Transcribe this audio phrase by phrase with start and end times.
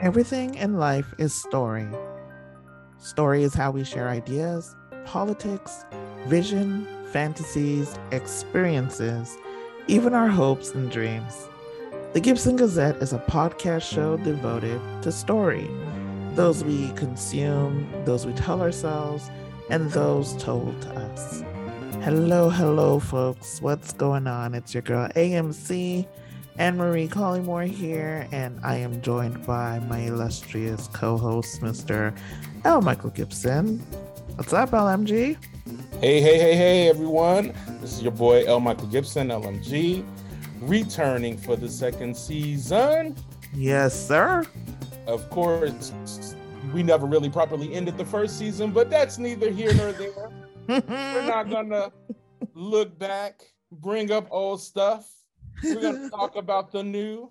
[0.00, 1.88] Everything in life is story.
[2.98, 5.84] Story is how we share ideas, politics,
[6.26, 9.36] vision, fantasies, experiences,
[9.88, 11.48] even our hopes and dreams.
[12.12, 15.68] The Gibson Gazette is a podcast show devoted to story.
[16.34, 19.28] Those we consume, those we tell ourselves,
[19.68, 21.42] and those told to us.
[22.04, 23.60] Hello, hello, folks.
[23.60, 24.54] What's going on?
[24.54, 26.06] It's your girl AMC,
[26.58, 32.16] Anne Marie Collymore here, and I am joined by my illustrious co host, Mr.
[32.64, 32.82] L.
[32.82, 33.78] Michael Gibson.
[34.34, 35.36] What's up, LMG?
[36.00, 37.54] Hey, hey, hey, hey, everyone.
[37.80, 38.58] This is your boy L.
[38.58, 40.04] Michael Gibson, LMG,
[40.62, 43.14] returning for the second season.
[43.54, 44.44] Yes, sir.
[45.06, 45.92] Of course,
[46.74, 50.30] we never really properly ended the first season, but that's neither here nor there.
[50.88, 51.92] We're not gonna
[52.52, 55.08] look back, bring up old stuff.
[55.62, 57.30] We're gonna talk about the new.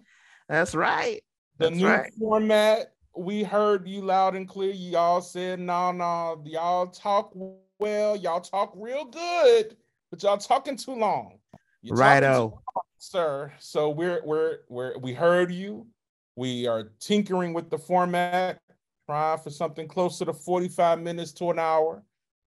[0.50, 1.22] That's right.
[1.58, 2.12] The new right.
[2.20, 2.94] format.
[3.16, 4.72] We heard you loud and clear.
[4.72, 7.34] Y'all said, no, no, y'all talk
[7.80, 9.76] well, y'all talk real good,
[10.10, 11.40] but y'all talking too long.
[11.82, 12.62] You're talking too Righto.
[12.98, 13.54] sir.
[13.60, 15.88] So we're we're we're we heard you.
[16.36, 18.60] We are tinkering with the format,
[19.08, 22.04] trying for something closer to 45 minutes to an hour.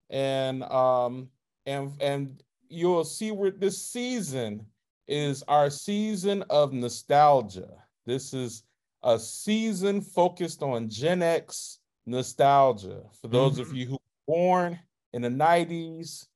[0.09, 1.29] And um
[1.65, 4.65] and and you'll see where this season
[5.07, 7.69] is our season of nostalgia.
[8.05, 8.63] This is
[9.03, 13.03] a season focused on Gen X nostalgia.
[13.21, 13.75] For those of Mhm.
[13.75, 14.79] you who were born
[15.13, 16.27] in the 90s,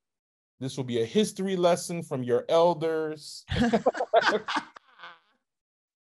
[0.60, 3.44] this will be a history lesson from your elders.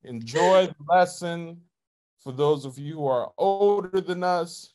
[0.04, 1.60] Enjoy the lesson.
[2.18, 4.72] For those of you who are older than us,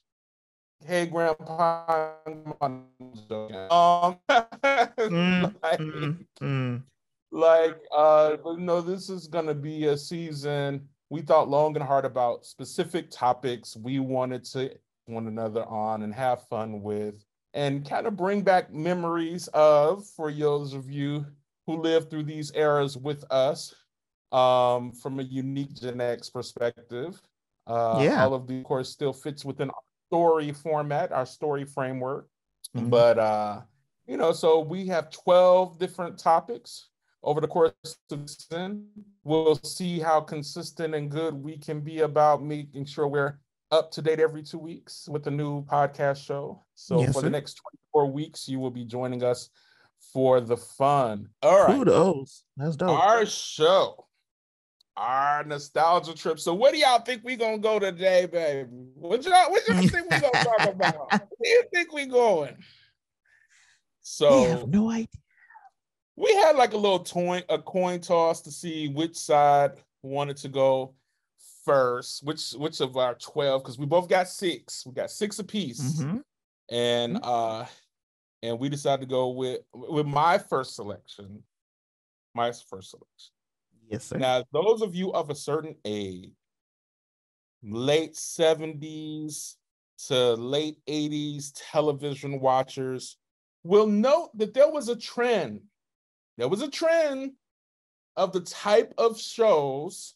[0.86, 2.16] hey, Grandpa,
[2.62, 2.86] um,
[5.10, 6.84] Mm, like, mm, mm.
[7.32, 10.88] Like, uh, no, this is gonna be a season.
[11.10, 14.72] We thought long and hard about specific topics we wanted to
[15.06, 20.32] one another on and have fun with, and kind of bring back memories of for
[20.32, 21.26] those of you
[21.66, 23.74] who lived through these eras with us,
[24.32, 27.22] um, from a unique Gen X perspective.
[27.66, 28.24] Uh, Yeah.
[28.26, 32.28] all of the, of course, still fits within our story format, our story framework.
[32.76, 32.90] Mhm.
[32.90, 33.62] But uh,
[34.08, 36.89] you know, so we have 12 different topics
[37.24, 37.74] over the course
[38.12, 38.88] of the season.
[39.24, 43.40] We'll see how consistent and good we can be about making sure we're
[43.72, 46.64] up to date every two weeks with the new podcast show.
[46.76, 47.26] So Yes, for sir.
[47.26, 47.62] the next
[47.94, 49.50] 24 weeks, you will be joining us
[50.14, 51.28] for the fun.
[51.44, 51.76] All right.
[51.76, 52.44] Kudos.
[52.58, 52.90] That's dope.
[53.00, 54.08] Our show,
[54.98, 56.40] our nostalgia trip.
[56.40, 58.70] So, what do y'all think we're gonna go today, baby?
[58.96, 61.12] What y'all, what y'all think we're gonna talk about?
[61.12, 62.56] Where do you think we're going?
[64.02, 65.08] So we have no idea.
[66.20, 69.72] We had like a little coin, a coin toss to see which side
[70.04, 70.94] wanted to go
[71.64, 72.24] first.
[72.24, 73.64] Which which of our twelve?
[73.64, 74.86] Because we both got six.
[74.86, 76.22] We got six apiece, Mhm.
[76.70, 77.66] and uh,
[78.44, 81.42] and we decided to go with with my first selection.
[82.36, 83.32] My first selection.
[83.90, 84.18] Yes, sir.
[84.18, 86.32] Now, those of you of a certain age,
[87.64, 89.56] late 70s
[90.08, 93.18] to late 80s television watchers
[93.64, 95.62] will note that there was a trend.
[96.40, 97.34] There was a trend
[98.16, 100.14] of the type of shows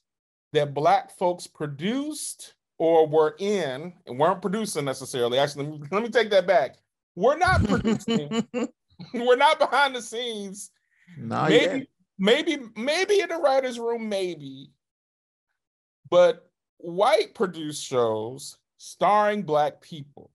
[0.54, 5.38] that Black folks produced or were in and weren't producing necessarily.
[5.38, 6.78] Actually, let me, let me take that back.
[7.18, 8.48] We're not producing,
[9.14, 10.72] we're not behind the scenes
[11.18, 11.88] Not maybe, yet.
[12.18, 14.72] maybe, maybe in the writer's room, maybe.
[16.10, 20.32] But white produced shows starring black people.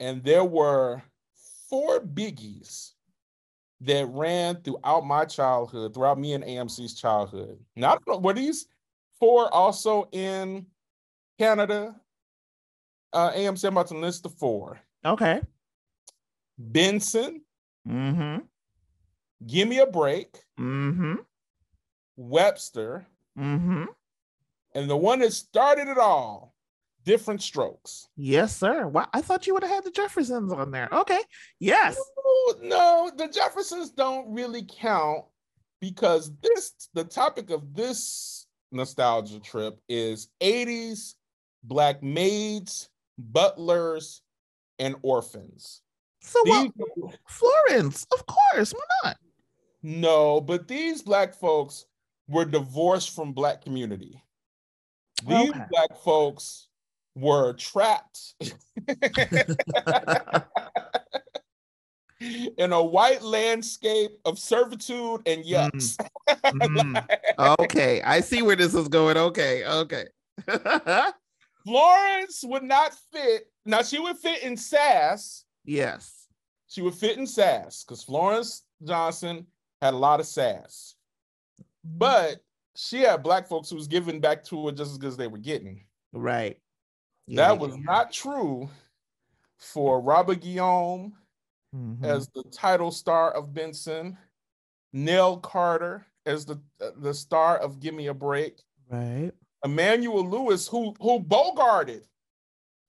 [0.00, 1.04] And there were
[1.68, 2.94] four biggies
[3.82, 7.58] that ran throughout my childhood, throughout me and AMC's childhood.
[7.76, 8.66] Now, I don't know, were these
[9.18, 10.66] four also in
[11.38, 11.94] Canada?
[13.12, 14.78] Uh, AMC, I'm about to list the four.
[15.04, 15.40] Okay.
[16.58, 17.42] Benson,
[17.88, 18.44] Mm-hmm.
[19.46, 21.14] Give Me a Break, Mm-hmm.
[22.16, 23.06] Webster,
[23.38, 23.84] Mm-hmm.
[24.74, 26.54] and the one that started it all,
[27.04, 28.08] Different Strokes.
[28.16, 28.86] Yes, sir.
[28.86, 29.08] Wow.
[29.12, 30.88] I thought you would have had the Jeffersons on there.
[30.92, 31.20] Okay.
[31.58, 31.98] Yes.
[32.18, 35.24] Oh, no, the Jeffersons don't really count
[35.80, 41.14] because this the topic of this nostalgia trip is 80s
[41.64, 42.88] black maids,
[43.18, 44.22] butlers,
[44.78, 45.82] and orphans.
[46.22, 46.38] So?
[46.44, 46.70] These,
[47.28, 48.72] Florence, of course.
[48.72, 49.16] Why not?
[49.82, 51.86] no, but these black folks
[52.28, 54.22] were divorced from black community.
[55.26, 55.64] These Okay.
[55.70, 56.68] black folks
[57.14, 58.34] were trapped
[62.20, 65.96] in a white landscape of servitude and yucks.
[66.44, 67.04] Mm.
[67.60, 68.02] Okay.
[68.02, 69.16] I see where this is going.
[69.16, 69.64] Okay.
[69.66, 70.04] Okay.
[71.66, 73.50] Florence would not fit.
[73.66, 75.44] Now she would fit in sass.
[75.64, 76.28] Yes.
[76.68, 79.46] She would fit in sass because Florence Johnson
[79.82, 80.94] had a lot of sass.
[81.84, 82.36] But
[82.76, 85.26] she had black folks who was giving back to her just as good as they
[85.26, 85.84] were getting.
[86.12, 86.59] Right.
[87.30, 88.68] Yeah, that was not true
[89.56, 91.14] for Robert Guillaume
[91.72, 92.04] mm-hmm.
[92.04, 94.18] as the title star of Benson,
[94.92, 96.60] Nell Carter as the
[96.96, 98.60] the star of Give Me a Break.
[98.88, 99.30] Right.
[99.64, 102.02] Emmanuel Lewis, who who bogarted,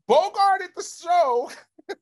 [0.10, 1.52] bogarted the show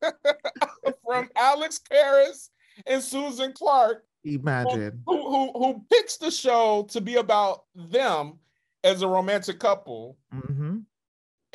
[1.04, 2.48] from Alex Karras
[2.86, 4.06] and Susan Clark.
[4.24, 8.38] Imagine who, who who pitched the show to be about them
[8.82, 10.69] as a romantic couple, mm-hmm.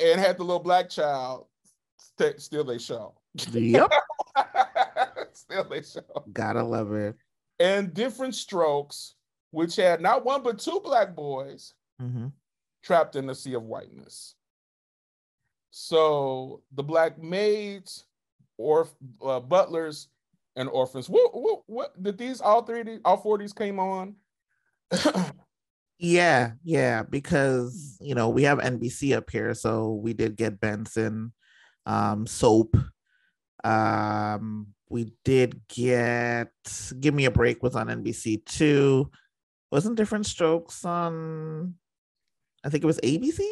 [0.00, 1.46] And had the little black child
[2.18, 3.14] st- steal their show.
[3.52, 3.92] Yep.
[5.32, 6.00] Still they show.
[6.32, 7.16] Gotta love it.
[7.58, 9.14] And different Strokes,
[9.50, 12.28] which had not one but two black boys mm-hmm.
[12.82, 14.34] trapped in the sea of whiteness.
[15.70, 18.04] So the black maids,
[18.56, 18.88] or
[19.22, 20.08] uh, butlers,
[20.56, 21.08] and orphans.
[21.08, 24.16] What, what, what did these all three, all four of these came on?
[25.98, 31.32] yeah, yeah, because you know we have NBC up here, so we did get Benson,
[31.86, 32.76] um, Soap,
[33.64, 36.52] um, we did get
[37.00, 39.10] Give Me a Break was on NBC too.
[39.70, 41.74] Wasn't Different Strokes on
[42.66, 43.46] I think it was ABC?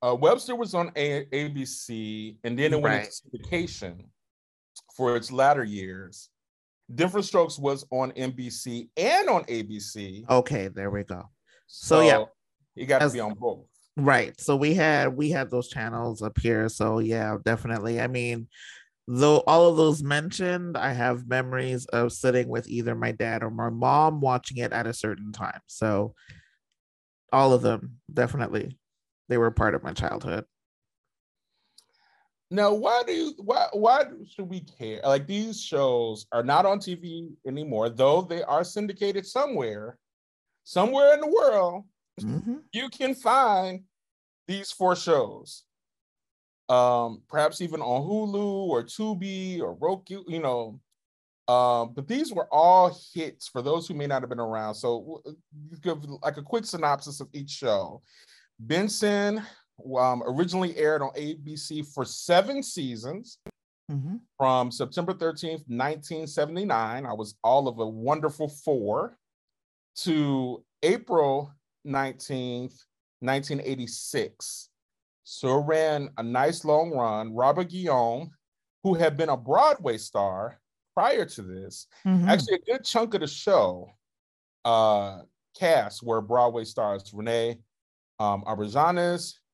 [0.00, 3.10] Uh, Webster was on a- ABC and then it went right.
[3.32, 4.04] into syndication
[4.94, 6.30] for its latter years.
[6.94, 10.28] Diff'rent Strokes was on NBC and on ABC.
[10.28, 11.24] Okay, there we go.
[11.66, 12.24] So, so yeah,
[12.74, 13.66] you got to be on both.
[13.96, 14.40] Right.
[14.40, 16.68] So we had we had those channels up here.
[16.68, 18.00] So yeah, definitely.
[18.00, 18.48] I mean,
[19.08, 23.50] though all of those mentioned, I have memories of sitting with either my dad or
[23.50, 25.60] my mom watching it at a certain time.
[25.66, 26.14] So
[27.32, 28.78] all of them, definitely.
[29.28, 30.44] They were part of my childhood.
[32.50, 35.00] Now, why do you why why should we care?
[35.04, 39.98] Like these shows are not on TV anymore, though they are syndicated somewhere,
[40.64, 41.84] somewhere in the world.
[42.20, 42.56] Mm-hmm.
[42.72, 43.82] You can find
[44.46, 45.64] these four shows.
[46.70, 50.80] Um, perhaps even on Hulu or Tubi or Roku, you know.
[51.48, 54.74] Um, but these were all hits for those who may not have been around.
[54.74, 55.22] So
[55.82, 58.02] give like a quick synopsis of each show.
[58.58, 59.42] Benson
[59.96, 63.38] um, originally aired on ABC for seven seasons.
[63.90, 64.16] Mm-hmm.
[64.36, 69.16] From September 13th, 1979, I was all of a wonderful four,
[70.02, 71.52] to April
[71.86, 72.84] 19th,
[73.20, 74.68] 1986.
[75.24, 77.34] So ran a nice long run.
[77.34, 78.30] Robert Guillaume,
[78.82, 80.60] who had been a Broadway star
[80.94, 82.28] prior to this, mm-hmm.
[82.28, 83.90] actually a good chunk of the show
[84.64, 85.20] uh,
[85.58, 87.10] cast were Broadway stars.
[87.12, 87.58] Renee
[88.18, 88.44] um,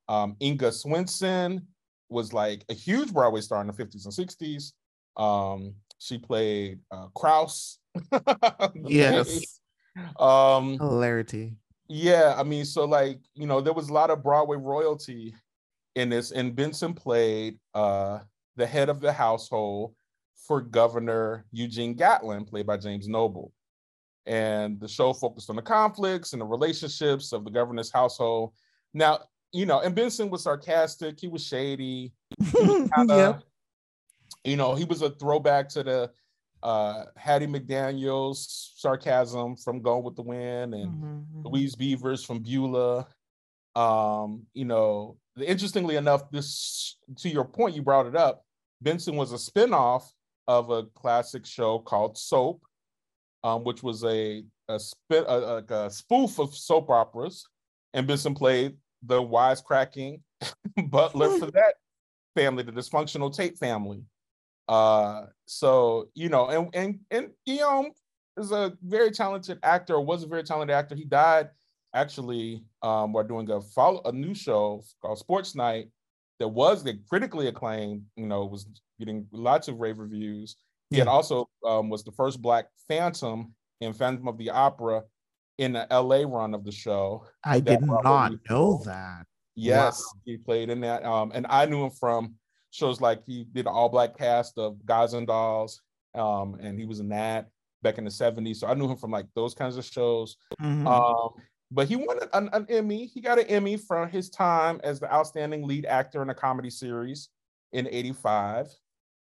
[0.08, 1.66] um, Inga Swenson
[2.08, 4.72] was like a huge Broadway star in the 50s and 60s.
[5.16, 7.78] Um, she played uh, Kraus.
[8.84, 9.60] yes.
[10.18, 11.54] Um, Hilarity.
[11.88, 15.34] Yeah, I mean, so like, you know, there was a lot of Broadway royalty
[15.94, 18.20] in this, and Benson played uh
[18.56, 19.94] the head of the household
[20.46, 23.52] for Governor Eugene Gatlin, played by James Noble.
[24.26, 28.52] And the show focused on the conflicts and the relationships of the governor's household.
[28.94, 29.20] Now,
[29.54, 33.38] you know, and Benson was sarcastic, he was shady, he was kinda, yeah.
[34.50, 36.10] you know, he was a throwback to the
[36.64, 41.46] uh, Hattie McDaniel's sarcasm from Gone with the Wind and mm-hmm, mm-hmm.
[41.46, 43.06] Louise Beavers from Beulah.
[43.76, 48.44] Um, you know, interestingly enough, this to your point, you brought it up.
[48.82, 50.02] Benson was a spinoff
[50.48, 52.62] of a classic show called Soap,
[53.44, 57.46] um, which was a a, spit, a, a, a spoof of soap operas,
[57.92, 60.20] and Benson played the wisecracking
[60.88, 61.74] butler for that
[62.34, 64.02] family, the dysfunctional Tate family.
[64.68, 67.90] Uh, so you know, and and and Guillaume
[68.36, 70.94] is a very talented actor, was a very talented actor.
[70.94, 71.50] He died
[71.94, 75.88] actually um while doing a follow a new show called Sports Night
[76.40, 78.66] that was critically acclaimed, you know, was
[78.98, 80.56] getting lots of rave reviews.
[80.90, 85.02] He had also um, was the first black Phantom in Phantom of the Opera
[85.58, 87.24] in the LA run of the show.
[87.44, 89.26] I did not know that.
[89.54, 90.20] Yes, wow.
[90.24, 91.04] he played in that.
[91.04, 92.34] Um, and I knew him from
[92.70, 95.80] shows like he did an all black cast of Guys and Dolls,
[96.14, 97.48] um, and he was in that
[97.82, 98.56] back in the 70s.
[98.56, 100.36] So I knew him from like those kinds of shows.
[100.60, 100.86] Mm-hmm.
[100.86, 101.30] Um,
[101.70, 103.06] but he won an, an, Emmy.
[103.06, 106.70] He got an Emmy for his time as the outstanding lead actor in a comedy
[106.70, 107.28] series
[107.72, 108.68] in 85.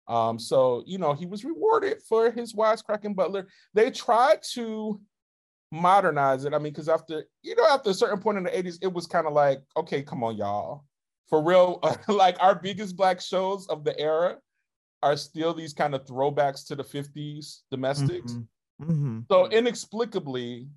[0.08, 3.46] Um, so you know, he was rewarded for his wisecracking butler.
[3.74, 5.00] They tried to
[5.72, 6.54] modernize it.
[6.54, 9.06] I mean, because after you know, after a certain point in the 80s, it was
[9.06, 10.84] kind of like, okay, come on, y'all
[11.30, 14.36] for real, like our biggest black shows of the era
[15.02, 18.32] are still these kind of throwbacks to the 50s domestics.
[18.32, 18.46] Mhm.
[18.82, 19.24] Mhm.
[19.30, 20.68] So inexplicably,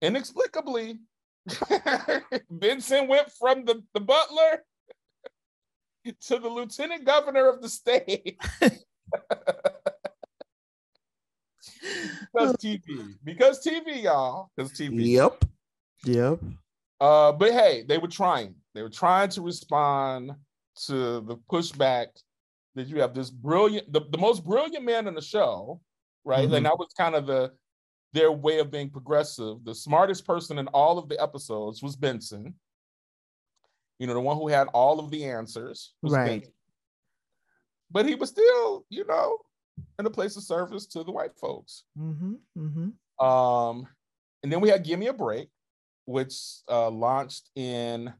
[0.00, 1.00] inexplicably,
[2.50, 4.64] Benson went from the, the butler
[6.04, 8.38] to the lieutenant governor of the state.
[12.32, 13.14] Because TV.
[13.24, 14.50] Because TV, y'all.
[14.56, 15.06] Because TV.
[15.06, 15.44] Yep.
[16.04, 16.40] Yep.
[17.00, 18.54] Uh, but hey, they were trying.
[18.74, 20.32] They were trying to respond
[20.86, 22.06] to the pushback
[22.74, 25.80] that you have this brilliant, the, the most brilliant man in the show,
[26.24, 26.48] right?
[26.48, 26.56] Mhm.
[26.58, 27.52] And that was kind of the
[28.12, 29.64] their way of being progressive.
[29.64, 32.54] The smartest person in all of the episodes was Benson.
[34.00, 35.92] You know, the one who had all of the answers.
[36.02, 36.26] was Right.
[36.40, 36.52] Benson.
[37.90, 39.38] But he was still, you know,
[39.98, 41.84] in a place of service to the white folks.
[41.98, 42.34] Mm-hmm.
[42.58, 43.24] Mm-hmm.
[43.26, 43.86] Um,
[44.42, 45.48] and then we had Give Me a Break,
[46.06, 46.34] which
[46.68, 48.12] uh, launched in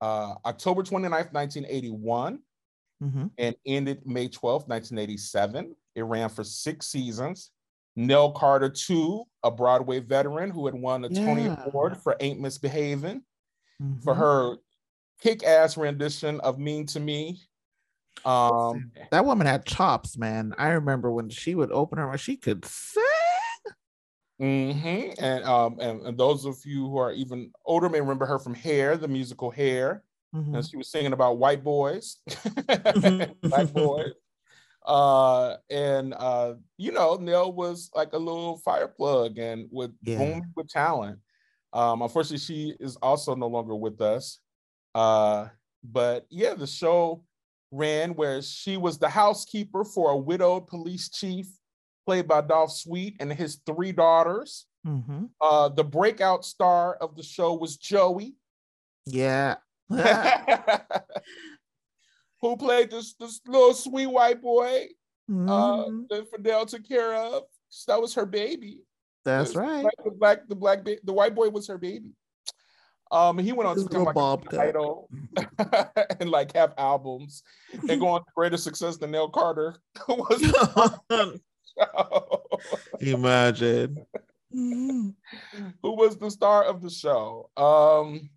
[0.00, 2.40] uh, October 29th, 1981,
[3.02, 3.26] Mm-hmm.
[3.38, 5.74] and ended May 12th, 1987.
[5.96, 7.50] It ran for six seasons.
[7.96, 13.22] Nell Carter, too, a Broadway veteran who had won a Tony Award for Ain't Misbehaving,
[14.02, 14.16] for Mhm.
[14.16, 14.56] her
[15.20, 17.42] kick-ass rendition of Mean to Me.
[18.24, 20.54] Um, That woman had chops, man.
[20.58, 23.02] I remember when she would open her mouth, she could sing.
[24.40, 25.14] mhm.
[25.18, 28.54] And um, and, and those of you who are even older may remember her from
[28.54, 30.02] Hair, the musical Hair.
[30.34, 30.56] Mhm.
[30.56, 32.18] and she was singing about white boys,
[33.42, 34.12] black boys.
[34.86, 40.18] Uh, and uh, you know, Nell was like a little fire plug and with Yeah.
[40.18, 41.20] boom with talent.
[41.72, 44.40] Um, unfortunately, she is also no longer with us.
[44.94, 45.48] Uh,
[45.84, 47.24] but yeah, the show
[47.78, 51.46] ran where she was the housekeeper for a widowed police chief,
[52.06, 54.66] played by Dolph Sweet, and his three daughters.
[54.86, 55.30] Mhm.
[55.40, 58.36] Uh, the breakout star of the show was Joey.
[59.06, 59.56] Yeah.
[62.40, 64.88] who played this this little sweet white boy
[65.28, 66.08] uh Mhm.
[66.10, 67.44] that Fidel took care of.
[67.86, 68.80] That was her baby.
[69.24, 69.82] That's right.
[69.82, 72.12] black- The black, the black, ba- the white boy was her baby.
[73.14, 74.58] Um, he went on to become like bob cut.
[74.58, 75.08] idol
[76.20, 77.44] and like have albums
[77.88, 79.76] and go on to greater success than Nell Carter
[80.08, 81.40] was.
[83.00, 84.04] Imagine.
[84.52, 85.14] Who
[85.82, 87.50] was the star of the show.
[87.56, 88.30] Um,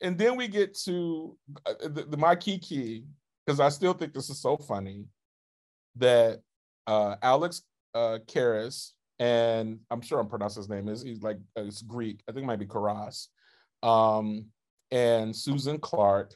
[0.00, 3.04] and then we get to uh, the, the my key key
[3.44, 5.06] because I still think this is so funny
[5.96, 6.42] that
[6.86, 7.62] uh, Alex
[7.94, 12.22] uh, Karras and I'm sure I'm pronouncing his name is he's like uh, it's Greek.
[12.28, 13.26] I think it might be Karas.
[13.82, 14.46] Um,
[14.90, 16.34] and Susan Clark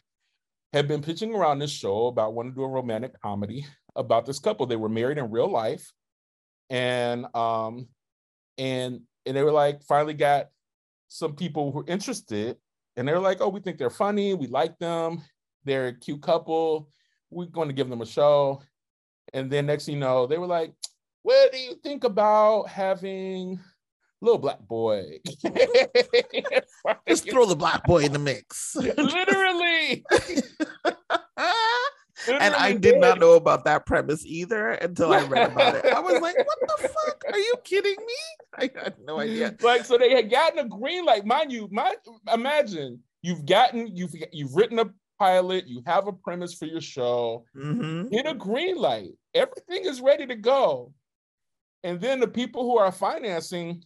[0.73, 4.39] had been pitching around this show about wanting to do a romantic comedy about this
[4.39, 4.67] couple.
[4.67, 5.93] They were married in real life,
[6.71, 7.89] and um,
[8.59, 10.49] and and they were like finally got
[11.09, 12.57] some people who were interested.
[12.97, 14.35] And they were like oh we think they're funny.
[14.35, 15.23] We like them.
[15.65, 16.91] They're a cute couple.
[17.31, 18.63] We're going to give them a show.
[19.33, 20.73] And then next you know they were like
[21.23, 23.59] what do you think about having
[24.25, 25.19] little black boy
[27.09, 28.75] Just throw the black boy in the mix.
[28.77, 30.05] literally
[32.29, 35.87] and I Literally did not know about that premise either until I read about it.
[35.87, 37.25] I was like, what the fuck?
[37.33, 38.15] Are you kidding me?
[38.57, 39.55] I had no idea.
[39.63, 41.95] like so they had gotten a green light mind you my,
[42.33, 44.87] imagine you've gotten you've you've written a
[45.19, 48.11] pilot you have a premise for your show Mhm.
[48.11, 50.93] get a green light everything is ready to go
[51.85, 53.83] and then the people who are financing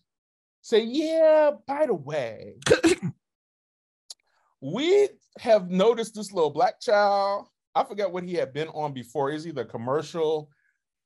[0.60, 2.54] say yeah by the way
[4.60, 9.30] we have noticed this little black child i forget what he had been on before
[9.30, 10.50] is either commercial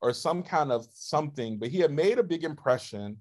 [0.01, 3.17] or some kind of something but he had made a big impression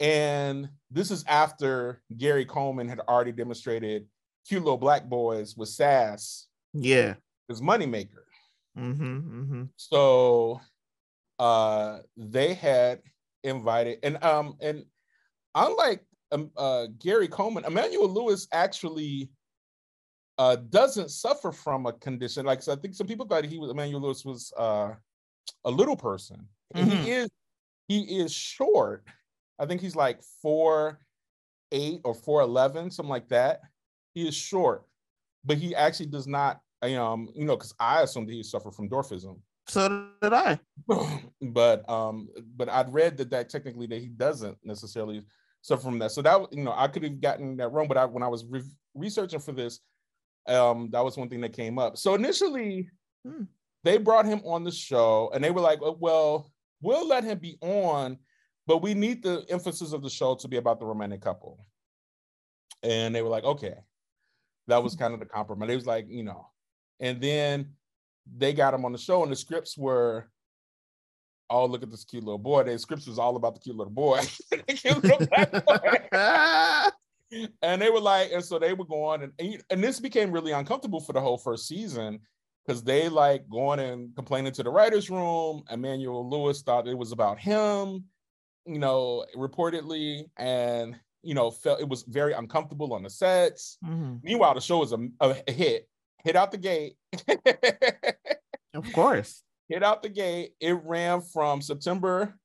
[0.00, 4.06] and this is after Gary Coleman had already demonstrated
[4.46, 7.14] cute little black boys with sass, Yeah.
[7.48, 8.24] his moneymaker.
[8.76, 9.62] Mm-hmm, mm-hmm.
[9.76, 10.60] So
[11.38, 13.02] uh they had
[13.44, 14.84] invited and um and
[15.54, 19.30] unlike um, uh Gary Coleman, Emmanuel Lewis actually
[20.38, 23.70] uh doesn't suffer from a condition like so I think some people thought he was
[23.70, 24.92] Emmanuel Lewis was uh
[25.64, 26.48] a little person.
[26.74, 26.90] Mhm.
[26.90, 27.30] he is
[27.88, 29.04] he is short.
[29.58, 30.98] I think he's like four
[31.70, 33.60] eight or four eleven, something like that.
[34.14, 34.84] He is short,
[35.44, 38.88] but he actually does not um you know because I assumed that he suffered from
[38.88, 39.38] dwarfism.
[39.68, 40.58] So did I.
[41.40, 45.22] but um but I'd read that that technically that he doesn't necessarily
[45.64, 46.12] suffer from that.
[46.12, 48.44] So that you know I could have gotten that wrong, but I, when I was
[48.44, 48.62] re-
[48.94, 49.80] researching for this,
[50.46, 51.96] um that was one thing that came up.
[51.96, 52.90] So initially,
[53.26, 53.44] Hmm.
[53.82, 56.52] they brought him on the show, and they were like, "Oh, "Well,
[56.82, 58.18] we'll let him be on,
[58.66, 61.64] but we need the emphasis of the show to be about the romantic couple."
[62.82, 63.76] And they were like, "Okay."
[64.66, 65.70] That was kind of the compromise.
[65.70, 66.46] It was like, you know,
[67.00, 67.72] and then
[68.36, 70.30] they got him on the show, and the scripts were,
[71.50, 72.64] oh, look at this cute little boy.
[72.64, 74.20] The scripts was all about the cute little boy.
[74.68, 75.26] cute little
[75.66, 76.90] boy.
[77.62, 81.00] and they were like, and so they were going, and and this became really uncomfortable
[81.00, 82.20] for the whole first season
[82.66, 85.62] because they like going and complaining to the writers' room.
[85.70, 88.04] Emmanuel Lewis thought it was about him,
[88.66, 93.78] you know, reportedly, and you know, felt it was very uncomfortable on the sets.
[93.84, 94.16] Mm-hmm.
[94.22, 95.88] Meanwhile, the show was a, a hit,
[96.22, 96.96] hit out the gate.
[98.74, 99.42] of course.
[99.68, 100.54] Hit out the gate.
[100.60, 102.38] It ran from September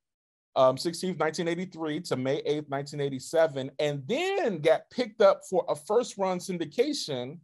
[0.55, 6.17] um, 16th, 1983 to May 8th, 1987, and then got picked up for a first
[6.17, 7.38] run syndication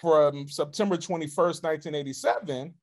[0.00, 2.74] from September 21st, 1987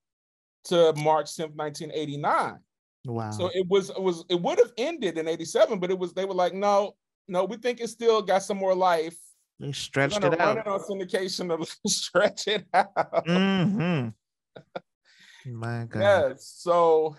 [0.65, 2.60] to March 10th, 1989.
[3.05, 3.32] Wow.
[3.32, 6.25] So it was it was it would have ended in 87, but it was they
[6.25, 6.96] were like, no,
[7.27, 9.17] no, we think it still got some more life.
[9.60, 10.58] They stretched it out.
[10.58, 13.25] It on syndication to stretch it out.
[13.27, 14.10] Mm-hmm.
[15.45, 16.00] My God.
[16.00, 16.53] Yes.
[16.57, 17.15] So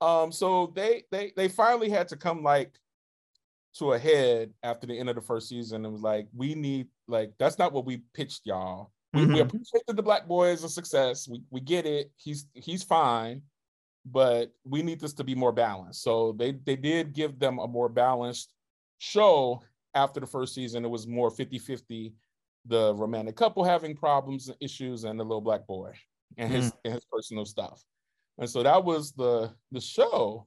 [0.00, 2.78] um, so they they they finally had to come like
[3.78, 6.88] to a head after the end of the first season and was like, we need
[7.08, 8.92] like that's not what we pitched y'all.
[9.14, 9.34] We, mm-hmm.
[9.34, 11.28] we appreciate that the black boy is a success.
[11.28, 12.10] We we get it.
[12.16, 13.42] He's he's fine,
[14.04, 16.02] but we need this to be more balanced.
[16.02, 18.52] So they they did give them a more balanced
[18.98, 19.62] show
[19.94, 20.84] after the first season.
[20.84, 22.12] It was more 50-50,
[22.66, 25.94] the romantic couple having problems and issues, and the little black boy
[26.36, 26.78] and his mm-hmm.
[26.84, 27.82] and his personal stuff.
[28.38, 30.46] And so that was the the show.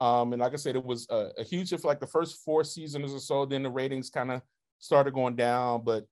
[0.00, 2.44] Um, and like I said, it was a, a huge hit for like the first
[2.44, 3.46] four seasons or so.
[3.46, 4.42] Then the ratings kind of
[4.78, 6.06] started going down, but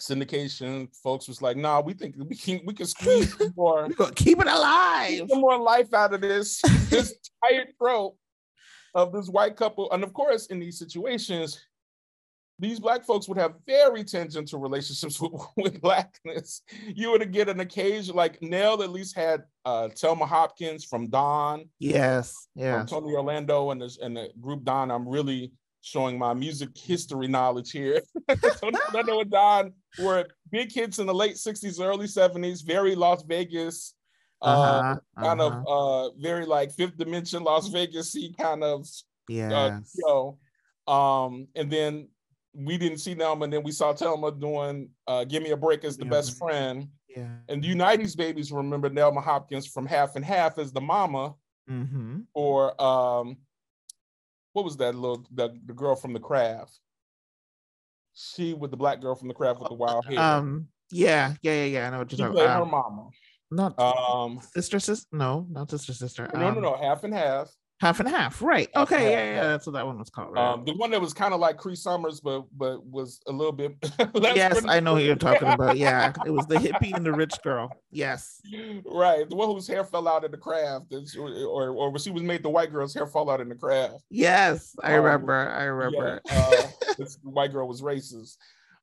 [0.00, 4.48] syndication folks was like, "Nah, we think we can we can squeeze more, keep it
[4.48, 6.60] alive, some more life out of this
[6.90, 8.18] this tired trope
[8.94, 11.60] of this white couple." And of course, in these situations,
[12.62, 16.62] these black folks would have very tangential relationships with, with blackness.
[16.86, 21.68] You would get an occasion like Nell at least had uh Telma Hopkins from Dawn.
[21.80, 22.84] Yes, yeah.
[22.84, 24.90] Tony Orlando and the, and the group Dawn.
[24.90, 28.00] I'm really showing my music history knowledge here.
[28.60, 33.24] Tony Orlando and Dawn were big hits in the late 60s, early 70s, very Las
[33.24, 33.94] Vegas.
[34.40, 35.62] Uh, uh-huh, uh, kind uh-huh.
[35.66, 38.88] of uh very like fifth dimension Las Vegas kind of
[39.28, 42.08] yeah uh, you know um and then
[42.54, 45.84] we didn't see them, and then we saw Telma doing uh, "Give Me a Break"
[45.84, 46.10] as the yeah.
[46.10, 46.88] best friend.
[47.08, 47.28] Yeah.
[47.48, 51.34] And the United Babies remember Telma Hopkins from Half and Half as the mama,
[51.70, 52.20] mm-hmm.
[52.34, 53.38] or um,
[54.52, 56.78] what was that little the, the girl from the craft?
[58.14, 60.18] She with the black girl from the craft with the wild hair.
[60.18, 61.86] Um, yeah, yeah, yeah, yeah.
[61.86, 62.58] I know what you're she talking about.
[62.58, 63.08] Her mama.
[63.50, 65.06] Not um sister, sister.
[65.12, 66.30] No, not sister, sister.
[66.34, 66.76] No, um, no, no.
[66.76, 67.50] Half and half.
[67.82, 68.68] Half and half, right?
[68.76, 70.34] Half okay, yeah, yeah, that's what that one was called.
[70.34, 70.52] Right?
[70.52, 73.50] Um, the one that was kind of like Cree Summers, but but was a little
[73.50, 73.74] bit.
[74.14, 75.76] yes, I know who you're talking about.
[75.82, 77.72] Yeah, it was the hippie and the rich girl.
[77.90, 78.40] Yes,
[78.86, 79.28] right.
[79.28, 82.44] The one whose hair fell out in the craft, or or, or she was made
[82.44, 83.96] the white girl's hair fall out in the craft.
[84.10, 85.34] Yes, I um, remember.
[85.34, 86.20] I remember.
[86.26, 86.66] Yeah, uh,
[86.98, 88.36] the white girl was racist.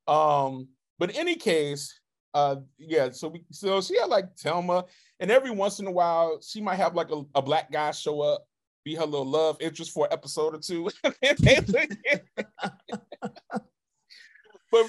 [0.09, 1.97] Um, but in any case,
[2.33, 3.11] uh, yeah.
[3.11, 4.89] So we so she had like Telma,
[5.21, 8.19] and every once in a while she might have like a, a black guy show
[8.19, 8.45] up
[8.83, 10.89] be her little love interest for an episode or two.
[11.03, 11.15] but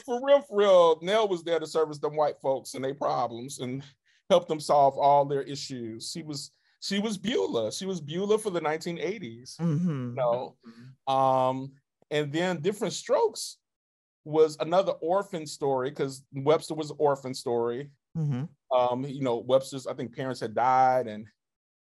[0.05, 3.61] for real, for real, Nell was there to service them white folks and their problems
[3.61, 3.83] and
[4.29, 6.11] help them solve all their issues.
[6.11, 7.73] She was she was Beulah.
[7.73, 9.59] She was Beulah for the 1980s.
[9.59, 9.89] Mm-hmm.
[9.89, 10.57] You know?
[11.07, 11.73] Um,
[12.11, 13.59] and then Different Strokes
[14.25, 17.91] was another orphan story because Webster was an orphan story.
[18.17, 18.45] Mm-hmm.
[18.77, 21.27] Um, you know, Webster's I think parents had died and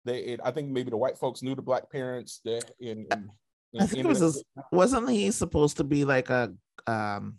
[0.07, 3.07] they, it, I think maybe the white folks knew the black parents that in.
[3.13, 3.31] in,
[3.73, 6.55] in I think it was a, wasn't he supposed to be like a
[6.87, 7.37] um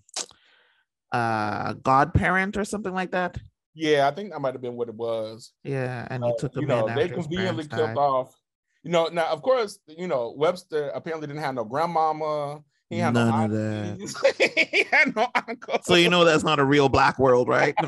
[1.12, 3.38] uh godparent or something like that?
[3.74, 5.54] Yeah, I think that might have been what it was.
[5.64, 7.98] Yeah, and he uh, took a you know they conveniently killed died.
[7.98, 8.36] off.
[8.84, 12.62] You know, now of course, you know Webster apparently didn't have no grandmama.
[12.90, 14.68] He had None no of that.
[14.72, 15.80] he had no uncle.
[15.84, 17.76] So you know that's not a real black world, right?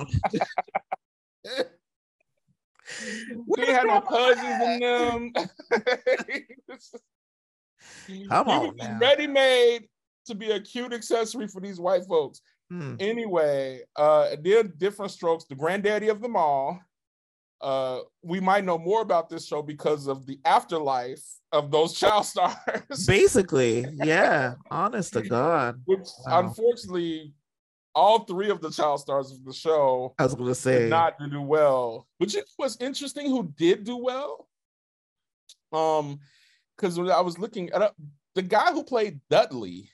[3.47, 5.33] we had no cousins in them.
[8.29, 8.99] Come on, man.
[8.99, 9.88] ready made
[10.25, 12.41] to be a cute accessory for these white folks.
[12.69, 12.95] Hmm.
[12.99, 16.79] Anyway, uh, they're different Strokes, the granddaddy of them all.
[17.62, 22.25] Uh, we might know more about this show because of the afterlife of those child
[22.25, 23.05] stars.
[23.05, 24.53] Basically, yeah.
[24.71, 25.81] Honest to God.
[25.85, 26.39] Which wow.
[26.39, 27.33] unfortunately
[27.95, 31.41] all three of the child stars of the show I was gonna say not do
[31.41, 32.08] well.
[32.19, 34.47] But you know what's interesting who did do well?
[35.71, 36.19] Um,
[36.75, 37.93] because when I was looking at
[38.36, 39.91] the guy who played Dudley,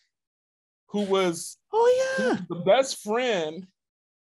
[0.87, 3.67] who was oh yeah the best friend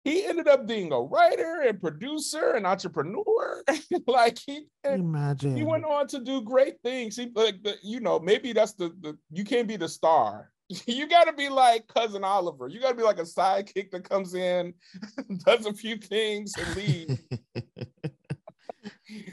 [0.07, 3.65] he ended up being a writer and producer and entrepreneur.
[4.07, 5.57] like he Imagine.
[5.57, 7.17] he went on to do great things.
[7.17, 10.53] He like the, you know, maybe that's the, the you can't be the star.
[10.87, 12.69] you gotta be like cousin Oliver.
[12.69, 14.75] You gotta be like a sidekick that comes in,
[15.45, 17.21] does a few things and leaves.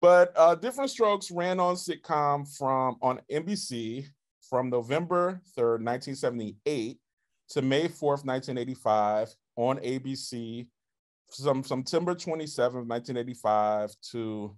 [0.00, 4.06] but uh, Diff'rent Strokes ran on sitcom from on NBC
[4.48, 6.98] from November 3rd, 1978
[7.50, 10.66] to May 4th, 1985 on ABC
[11.44, 14.56] from September 27th, 1985 to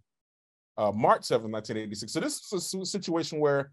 [0.77, 2.13] uh, March 7th, 1986.
[2.13, 3.73] So this is a situation where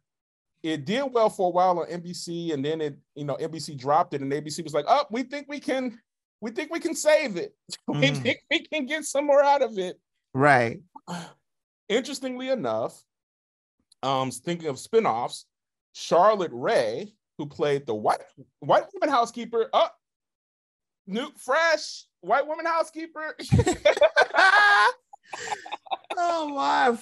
[0.64, 4.14] it did well for a while on NBC, and then it, you know, NBC dropped
[4.14, 6.00] it, and ABC was like, "Oh, we think we can,
[6.42, 7.56] we think we can save it.
[7.90, 8.02] Mm.
[8.02, 10.00] we think we can get some more out of it."
[10.34, 10.82] Right.
[11.90, 13.02] Interestingly enough,
[14.04, 15.46] um, thinking of spinoffs,
[15.94, 18.22] Charlotte Rae, who played the white
[18.60, 19.98] white woman housekeeper, up, oh,
[21.08, 23.36] new fresh white woman housekeeper.
[26.18, 26.96] oh my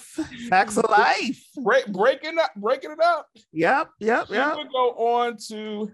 [0.48, 1.44] facts of life.
[1.62, 3.28] Break, breaking up, breaking it up.
[3.52, 4.56] Yep, yep, she yep.
[4.56, 5.90] would go on to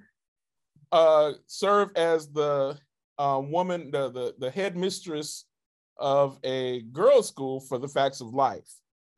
[0.90, 2.78] uh, serve as the
[3.18, 5.44] uh, woman, the, the the head mistress
[5.98, 8.68] of a girls' school for the Facts of Life.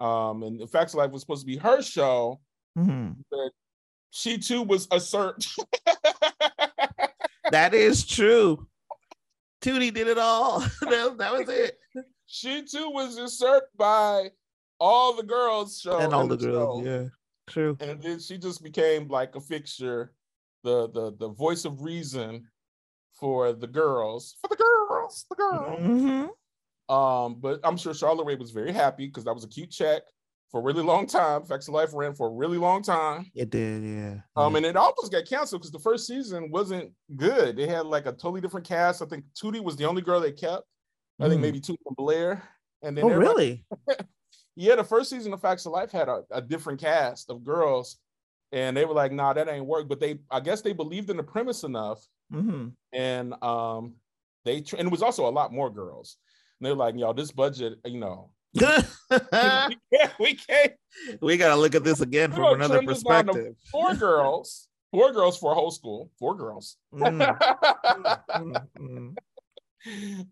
[0.00, 2.40] Um, and the Facts of Life was supposed to be her show,
[2.78, 3.12] mm-hmm.
[3.30, 3.50] but
[4.10, 5.44] she too was a assert.
[7.50, 8.66] that is true.
[9.62, 10.60] Tootie did it all.
[10.82, 11.78] that, that was it.
[12.34, 14.32] She too was usurped by
[14.80, 16.84] all the girls show and all the, the girls.
[16.84, 16.90] Show.
[16.90, 17.04] Yeah,
[17.46, 17.76] true.
[17.78, 20.12] And then she just became like a fixture,
[20.64, 22.48] the the the voice of reason
[23.20, 25.80] for the girls, for the girls, the girls.
[25.80, 26.92] Mm-hmm.
[26.92, 30.02] Um, but I'm sure Charlotte Rae was very happy because that was a cute check
[30.50, 31.44] for a really long time.
[31.44, 33.30] Facts of Life ran for a really long time.
[33.36, 34.16] It did, yeah.
[34.34, 34.56] Um, yeah.
[34.56, 37.56] and it almost got canceled because the first season wasn't good.
[37.56, 39.02] They had like a totally different cast.
[39.02, 40.64] I think Tootie was the only girl they kept.
[41.20, 41.42] I think mm.
[41.42, 42.42] maybe two from Blair.
[42.82, 43.64] And then oh, really?
[44.56, 47.98] yeah, the first season of Facts of Life had a, a, different cast of girls,
[48.52, 51.16] and they were like, "Nah, that ain't work." But they, I guess, they believed in
[51.16, 52.68] the premise enough, mm-hmm.
[52.92, 53.94] and um,
[54.44, 56.18] they and it was also a lot more girls.
[56.60, 60.72] And they're like, "Y'all, this budget, you know, we, can't, we can't.
[61.20, 63.54] We gotta look at this again from another perspective.
[63.70, 66.76] Four girls, four girls for a whole school, four girls.
[66.94, 67.38] Mm.
[68.78, 69.16] mm.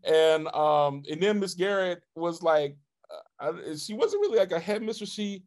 [0.05, 2.77] And um, and then Miss Garrett was like,
[3.41, 5.13] uh, she wasn't really like a headmistress.
[5.13, 5.43] She,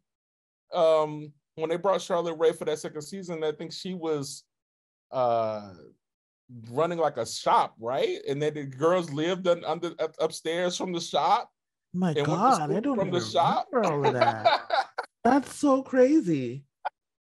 [0.72, 4.44] um, when they brought Charlotte Rae for that second season, I think she was,
[5.10, 5.72] uh,
[6.70, 8.18] running like a shop, right?
[8.28, 11.50] And then the girls lived under upstairs from the shop
[11.96, 13.68] my God, I don't from the shop.
[13.74, 14.60] all of that.
[15.24, 16.65] That's so crazy.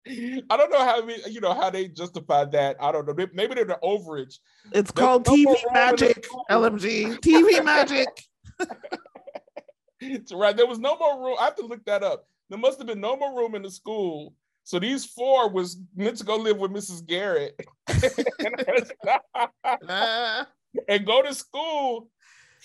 [0.08, 2.76] I don't know how we, you know how they justified that.
[2.80, 3.14] I don't know.
[3.32, 4.38] Maybe they're the overage.
[4.72, 6.26] It's There's called no TV magic.
[6.50, 8.08] LMG TV magic.
[10.32, 10.56] right.
[10.56, 11.36] There was no more room.
[11.38, 12.26] I have to look that up.
[12.48, 14.34] There must have been no more room in the school.
[14.64, 17.06] So these four was meant to go live with Mrs.
[17.06, 17.58] Garrett
[19.88, 20.44] uh.
[20.88, 22.08] and go to school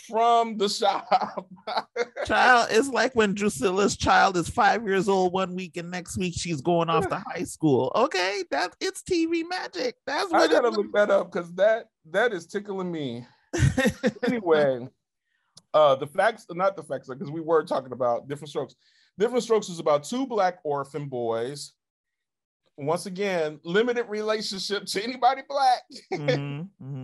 [0.10, 1.48] from the shop.
[2.26, 6.34] child, it's like when Drusilla's child is five years old one week and next week
[6.36, 7.92] she's going off to high school.
[7.96, 9.96] Okay, that it's TV magic.
[10.06, 13.26] That's what I gotta look that up because that that is tickling me.
[14.28, 14.88] anyway,
[15.74, 18.76] uh the facts, not the facts, because we were talking about different Strokes.
[19.18, 21.74] Different Strokes is about two black orphan boys.
[22.76, 25.84] Once again, limited relationship to anybody black.
[26.12, 27.03] mm-hmm, mm-hmm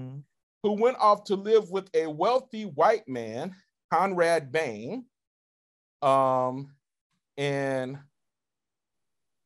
[0.63, 3.55] who went off to live with a wealthy white man,
[3.91, 5.05] Conrad Bain.
[6.01, 6.73] Um,
[7.37, 7.97] and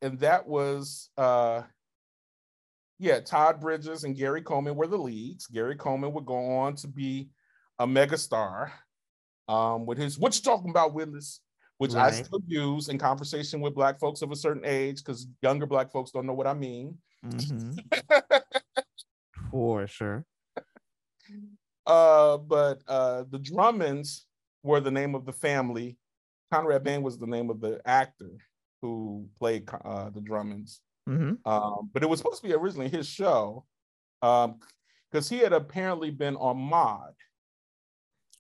[0.02, 1.64] and that was uh
[3.00, 5.48] yeah, Todd Bridges and Gary Coleman were the leads.
[5.48, 7.30] Gary Coleman would go on to be
[7.80, 8.72] a megastar
[9.48, 11.42] um, with his "What you talking about, Willis,"
[11.80, 12.14] which right.
[12.14, 15.92] I still use in conversation with Black folks of a certain age because younger Black
[15.92, 16.98] folks don't know what I mean.
[17.26, 18.00] Mm-hmm.
[19.52, 20.26] For sure.
[21.86, 24.26] Uh, but uh, the Drummonds
[24.64, 25.98] were the name of the family.
[26.52, 28.32] Conrad Bain was the name of the actor
[28.82, 30.82] who played uh, the Drummonds.
[31.08, 31.50] Mm-hmm.
[31.50, 33.66] Um, but it was supposed to be originally his show
[34.22, 34.46] because
[35.32, 37.14] um, he had apparently been on Maude.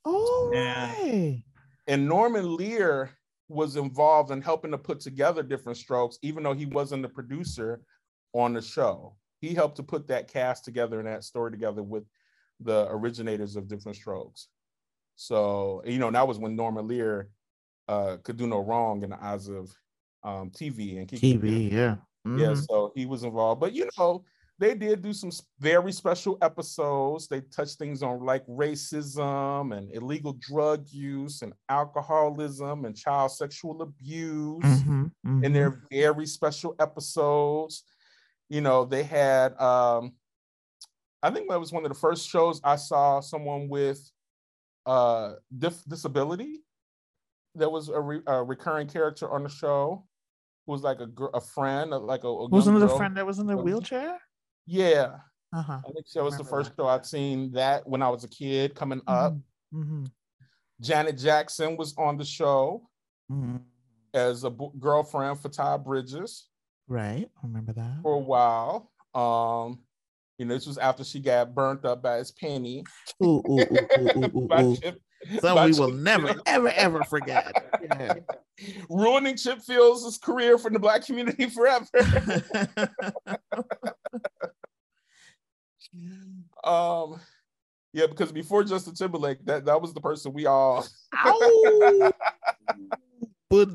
[0.06, 1.43] Oh, and,
[1.88, 3.12] and Norman Lear
[3.49, 7.82] was involved in helping to put together different Strokes, even though he wasn't the producer
[8.34, 9.15] on the show.
[9.39, 12.03] He helped to put that cast together and that story together with
[12.60, 14.48] the originators of different Strokes.
[15.16, 17.30] So, you know, that was when Norman Lear
[17.88, 19.72] uh, could do no wrong in the eyes of
[20.24, 21.96] um, TV and Kiki TV, yeah.
[22.26, 22.39] Mm-hmm.
[22.39, 23.60] Yeah, so he was involved.
[23.60, 24.24] But, you know,
[24.60, 27.28] they did do some very special episodes.
[27.28, 33.82] They touched things on like racism and illegal drug use and alcoholism and child sexual
[33.82, 34.63] abuse.
[34.63, 35.44] Mm-hmm, mm-hmm.
[35.44, 37.84] And they're very special episodes.
[38.48, 40.13] You know, they had um
[41.23, 43.99] I think that was one of the first shows I saw someone with
[44.86, 46.63] uh dif- disability
[47.55, 50.05] there was a, re- a, recurring character on the show
[50.65, 53.39] who was like a a friend, like a, a wasn't it a friend that was
[53.39, 54.19] in the wheelchair?
[54.65, 55.17] Yeah.
[55.55, 55.79] Uh-huh.
[55.86, 56.81] I think that was the first that.
[56.81, 59.13] show I'd seen that when I was a kid coming mm-hmm.
[59.13, 59.33] up.
[59.73, 60.05] Mm-hmm.
[60.81, 62.89] Janet Jackson was on the show
[63.31, 63.57] mm-hmm.
[64.13, 66.47] as a b- girlfriend for Todd Bridges.
[66.88, 67.29] Right.
[67.38, 67.99] I remember that.
[68.01, 68.91] For a while.
[69.13, 69.79] Um,
[70.38, 72.84] you know, this was after she got burnt up by his penny.
[73.24, 75.00] Ooh, ooh, ooh, ooh, Chip,
[75.39, 77.52] so we will never, ever, ever forget.
[77.82, 78.15] Yeah.
[78.89, 81.86] Ruining Chip Fields' career for the black community forever.
[86.63, 87.19] um,
[87.93, 90.86] yeah, because before Justin Timberlake, that that was the person we all.
[93.50, 93.74] but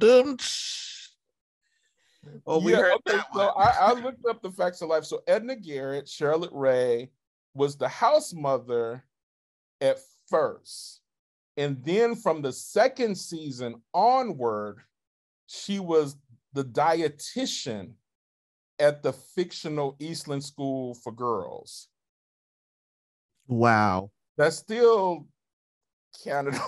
[2.46, 5.04] Oh, we yeah, heard okay, that so I, I looked up the facts of life.
[5.04, 7.10] So Edna Garrett, Charlotte Rae
[7.54, 9.04] was the house mother
[9.80, 11.00] at first.
[11.56, 14.78] And then from the second season onward,
[15.46, 16.16] she was
[16.52, 17.92] the dietitian
[18.78, 21.88] at the fictional Eastland School for Girls.
[23.48, 24.10] Wow.
[24.36, 25.26] That's still
[26.22, 26.60] Canada.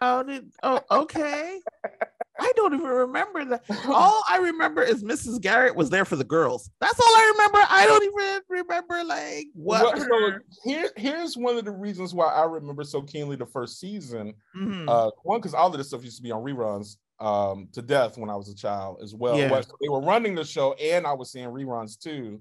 [0.00, 1.60] How did oh okay.
[2.48, 3.64] I don't even remember that.
[3.88, 5.40] All I remember is Mrs.
[5.40, 6.70] Garrett was there for the girls.
[6.80, 7.58] That's all I remember.
[7.68, 9.96] I don't even remember like what.
[9.96, 13.78] Well, so here, here's one of the reasons why I remember so keenly the first
[13.78, 14.34] season.
[14.56, 14.88] Mm-hmm.
[14.88, 18.16] Uh, one, because all of this stuff used to be on reruns um, to death
[18.16, 19.36] when I was a child as well.
[19.36, 19.48] Yeah.
[19.80, 22.40] They were running the show, and I was seeing reruns too.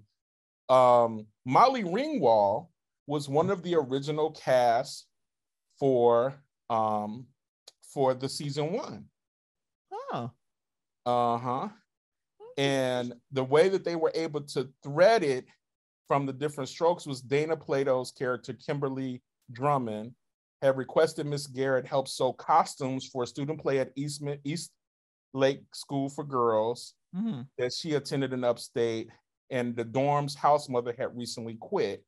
[0.69, 2.67] Um, Molly Ringwald
[3.07, 5.05] was one of the original cast
[5.79, 6.33] for
[6.69, 7.25] um,
[7.93, 9.05] for the season one.
[11.07, 11.69] Uh huh.
[12.57, 15.45] And the way that they were able to thread it
[16.09, 19.21] from the different strokes was Dana Plato's character, Kimberly
[19.53, 20.11] Drummond,
[20.61, 24.71] had requested Miss Garrett help sew costumes for a student play at East, East
[25.33, 27.41] Lake School for Girls mm-hmm.
[27.57, 29.07] that she attended in upstate,
[29.49, 32.03] and the dorm's house mother had recently quit.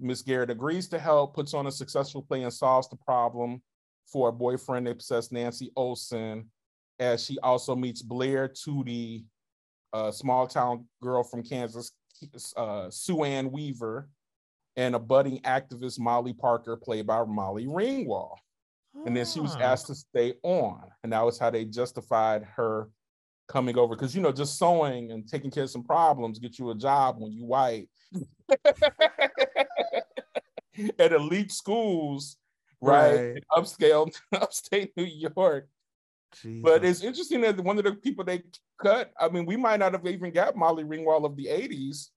[0.00, 3.62] Miss Garrett agrees to help, puts on a successful play, and solves the problem
[4.10, 6.50] for a boyfriend obsessed Nancy Olson
[6.98, 9.24] as she also meets Blair Tootie,
[9.92, 11.92] a small town girl from Kansas,
[12.56, 14.08] uh, Sue Ann Weaver,
[14.76, 18.36] and a budding activist, Molly Parker, played by Molly Ringwald.
[19.04, 19.60] And then she was ah.
[19.60, 20.82] asked to stay on.
[21.02, 22.88] And that was how they justified her
[23.46, 23.94] coming over.
[23.94, 27.16] Because, you know, just sewing and taking care of some problems get you a job
[27.18, 27.88] when you white.
[30.98, 32.36] At elite schools,
[32.80, 33.34] right?
[33.34, 33.44] right.
[33.52, 35.68] Upscale, upstate New York.
[36.42, 36.62] Jesus.
[36.62, 38.42] But it's interesting that one of the people they
[38.80, 42.08] cut, I mean, we might not have even got Molly Ringwald of the 80s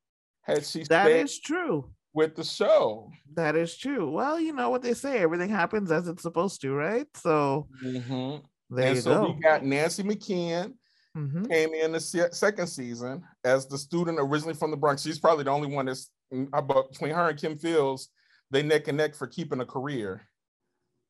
[0.42, 0.90] had she stayed.
[0.90, 1.90] That is true.
[2.14, 3.12] With the show.
[3.36, 4.10] That is true.
[4.10, 7.06] Well, you know what they say, everything happens as it's supposed to, right?
[7.16, 8.38] So mm-hmm.
[8.76, 9.32] there and you so go.
[9.32, 10.74] we got Nancy McKeon
[11.16, 11.46] mm-hmm.
[11.46, 15.04] came in the se- second season as the student originally from the Bronx.
[15.04, 16.10] She's probably the only one that's
[16.54, 18.10] about between her and Kim Fields,
[18.52, 20.28] they neck and neck for keeping a career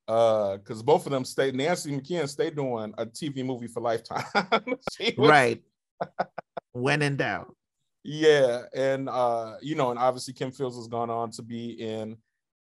[0.10, 1.54] because uh, both of them stayed.
[1.54, 4.24] Nancy McKeon stayed doing a TV movie for Lifetime.
[4.92, 5.62] was, right.
[6.72, 7.56] when in doubt.
[8.04, 12.18] Yeah, and uh, you know, and obviously Kim Fields has gone on to be in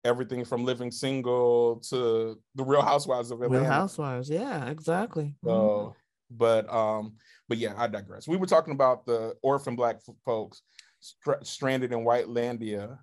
[0.04, 3.64] everything from Living Single to The Real Housewives of Atlanta.
[3.64, 5.36] Real Housewives, yeah, exactly.
[5.44, 5.92] So, mm-hmm.
[6.32, 7.14] but um,
[7.48, 8.28] but yeah, I digress.
[8.28, 10.64] We were talking about the orphan black folks
[11.00, 12.98] str- stranded in Whitelandia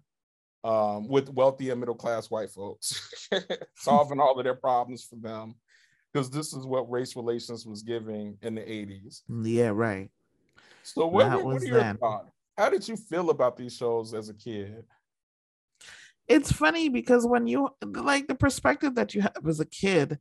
[0.64, 3.28] um, with wealthy and middle class white folks,
[3.76, 5.54] solving all of their problems for them.
[6.12, 9.22] Because this is what race relations was giving in the 80s.
[9.42, 10.10] Yeah, right.
[10.82, 11.98] So, what, what, what are your that.
[11.98, 12.30] thoughts?
[12.58, 14.84] How did you feel about these shows as a kid?
[16.28, 20.18] It's funny because when you like the perspective that you have as a kid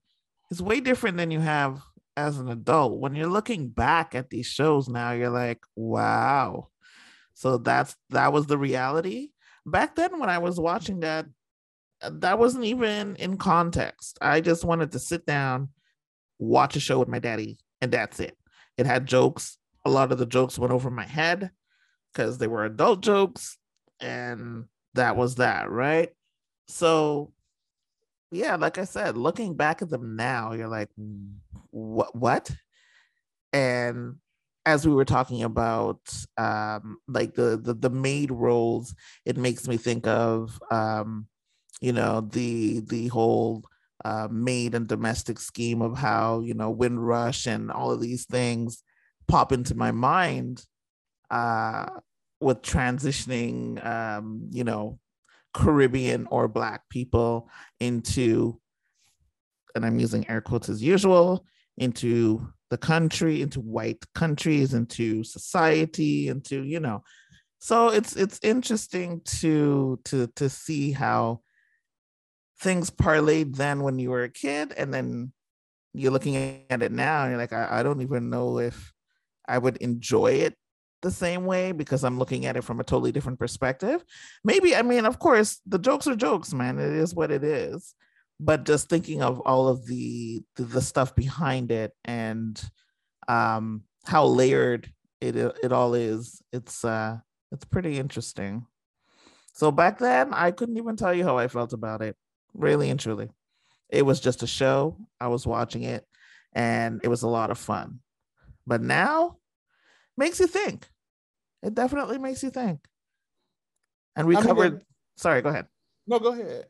[0.49, 1.81] is way different than you have
[2.17, 2.99] as an adult.
[2.99, 6.69] When you're looking back at these shows now, you're like, wow.
[7.33, 9.29] So that's that was the reality
[9.65, 11.25] back then when I was watching that,
[12.09, 14.17] that wasn't even in context.
[14.21, 15.69] I just wanted to sit down,
[16.39, 18.37] watch a show with my daddy, and that's it.
[18.77, 19.57] It had jokes.
[19.85, 21.51] A lot of the jokes went over my head
[22.11, 23.57] because they were adult jokes,
[23.99, 26.09] and that was that, right?
[26.67, 27.33] So,
[28.31, 30.89] yeah, like I said, looking back at them now, you're like,
[31.69, 32.15] what?
[32.15, 32.49] What?
[33.53, 34.15] And
[34.65, 35.99] as we were talking about
[36.37, 38.93] um like the the, the maid roles
[39.25, 41.27] it makes me think of um
[41.81, 43.63] you know the the whole
[44.03, 48.83] uh, maid and domestic scheme of how you know windrush and all of these things
[49.27, 50.65] pop into my mind
[51.29, 51.85] uh
[52.39, 54.97] with transitioning um you know
[55.53, 58.59] caribbean or black people into
[59.75, 61.45] and i'm using air quotes as usual
[61.77, 67.03] into the country into white countries into society into you know.
[67.59, 71.41] So it's it's interesting to to to see how
[72.59, 75.33] things parlayed then when you were a kid and then
[75.93, 78.93] you're looking at it now and you're like I, I don't even know if
[79.47, 80.55] i would enjoy it
[81.01, 84.03] the same way because i'm looking at it from a totally different perspective.
[84.43, 86.79] Maybe i mean of course the jokes are jokes man.
[86.79, 87.93] It is what it is
[88.41, 92.61] but just thinking of all of the the, the stuff behind it and
[93.27, 97.17] um how layered it it all is it's uh
[97.51, 98.65] it's pretty interesting.
[99.53, 102.15] So back then i couldn't even tell you how i felt about it
[102.53, 103.29] really and truly.
[103.89, 104.97] It was just a show.
[105.19, 106.05] I was watching it
[106.53, 107.99] and it was a lot of fun.
[108.65, 109.37] But now
[110.17, 110.87] makes you think.
[111.61, 112.79] It definitely makes you think.
[114.15, 114.85] And we I covered the-
[115.17, 115.67] sorry go ahead.
[116.07, 116.65] No, go ahead.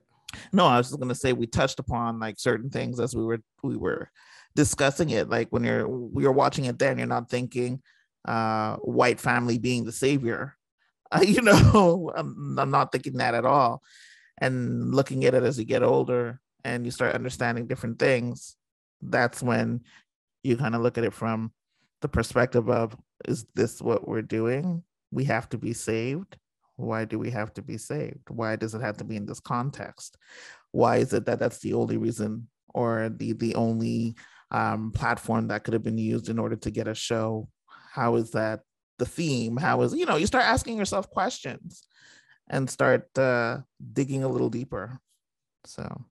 [0.51, 3.23] No i was just going to say we touched upon like certain things as we
[3.23, 4.09] were we were
[4.55, 7.81] discussing it like when you're were watching it then you're not thinking
[8.25, 10.55] uh white family being the savior.
[11.11, 13.81] Uh, you know I'm, I'm not thinking that at all.
[14.37, 18.55] And looking at it as you get older and you start understanding different things
[19.01, 19.81] that's when
[20.43, 21.51] you kind of look at it from
[22.01, 24.83] the perspective of is this what we're doing?
[25.11, 26.37] We have to be saved
[26.81, 28.29] why do we have to be saved?
[28.29, 30.17] Why does it have to be in this context?
[30.71, 34.15] Why is it that that's the only reason or the the only
[34.51, 37.47] um, platform that could have been used in order to get a show?
[37.93, 38.61] How is that
[38.99, 39.57] the theme?
[39.57, 41.83] How is you know you start asking yourself questions
[42.51, 43.59] and start uh,
[43.93, 44.99] digging a little deeper.
[45.65, 46.05] So.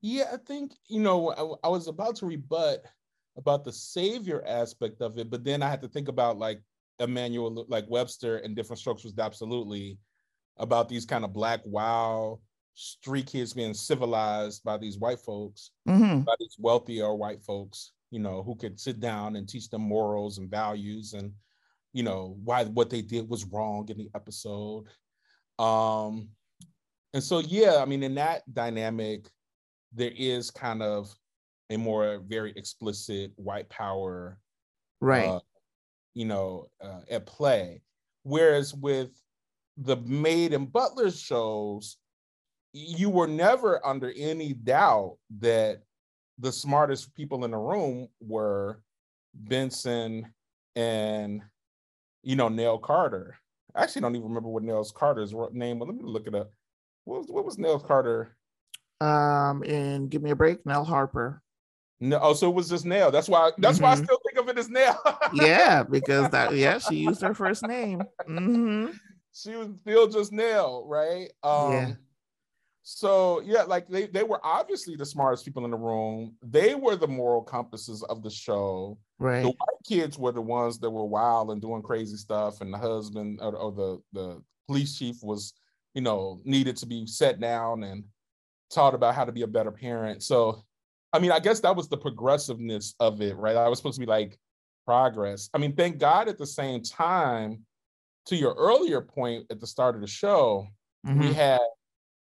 [0.00, 2.84] Yeah, I think you know I, I was about to rebut
[3.36, 6.62] about the savior aspect of it, but then I had to think about like
[6.98, 9.98] Emmanuel, like Webster, and different strokes was absolutely
[10.58, 12.40] about these kind of black wow
[12.74, 16.24] street kids being civilized by these white folks, mhm.
[16.24, 20.38] by these wealthier white folks, you know, who could sit down and teach them morals
[20.38, 21.32] and values and
[21.92, 24.84] you know why what they did was wrong in the episode.
[25.58, 26.28] Um,
[27.14, 29.30] and so yeah, I mean, in that dynamic,
[29.94, 31.10] there is kind of
[31.70, 34.38] a more very explicit white power,
[35.00, 35.40] right uh,
[36.16, 37.82] you know, uh, at play.
[38.22, 39.10] Whereas with
[39.76, 41.98] the maid and butler shows,
[42.72, 45.82] you were never under any doubt that
[46.38, 48.80] the smartest people in the room were
[49.34, 50.32] Benson
[50.74, 51.42] and
[52.22, 53.36] you know Nell Carter.
[53.74, 55.86] I actually don't even remember what Nell Carter's name was.
[55.88, 56.50] Let me look it up.
[57.04, 58.36] What was, what was Nell Carter?
[59.02, 61.42] um and give me a break nell harper
[62.00, 63.10] No, oh, so it was just Nell.
[63.10, 63.50] That's why.
[63.58, 64.04] That's why I Mhm.
[64.04, 65.20] still of it as Nell.
[65.32, 68.88] yeah because that yeah she used her first name hmm
[69.36, 71.30] she was still just Nell, right?
[71.42, 71.92] Um, Yeah.
[72.88, 76.36] So yeah, like they they were obviously the smartest people in the room.
[76.40, 78.96] They were the moral compasses of the show.
[79.18, 82.72] right The white kids were the ones that were wild and doing crazy stuff, and
[82.72, 85.52] the husband or, or the the police chief was,
[85.94, 88.04] you know, needed to be set down and
[88.70, 90.22] taught about how to be a better parent.
[90.22, 90.64] So,
[91.12, 93.56] I mean, I guess that was the progressiveness of it, right?
[93.56, 94.38] I was supposed to be like
[94.84, 95.48] progress.
[95.54, 97.64] I mean, thank God at the same time,
[98.26, 100.66] to your earlier point at the start of the show,
[101.04, 101.32] we Mhm.
[101.34, 101.60] had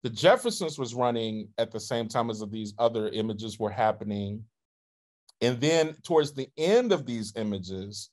[0.03, 4.45] the Jeffersons was running at the same time as these other images were happening.
[5.41, 8.09] And then towards the end of these images,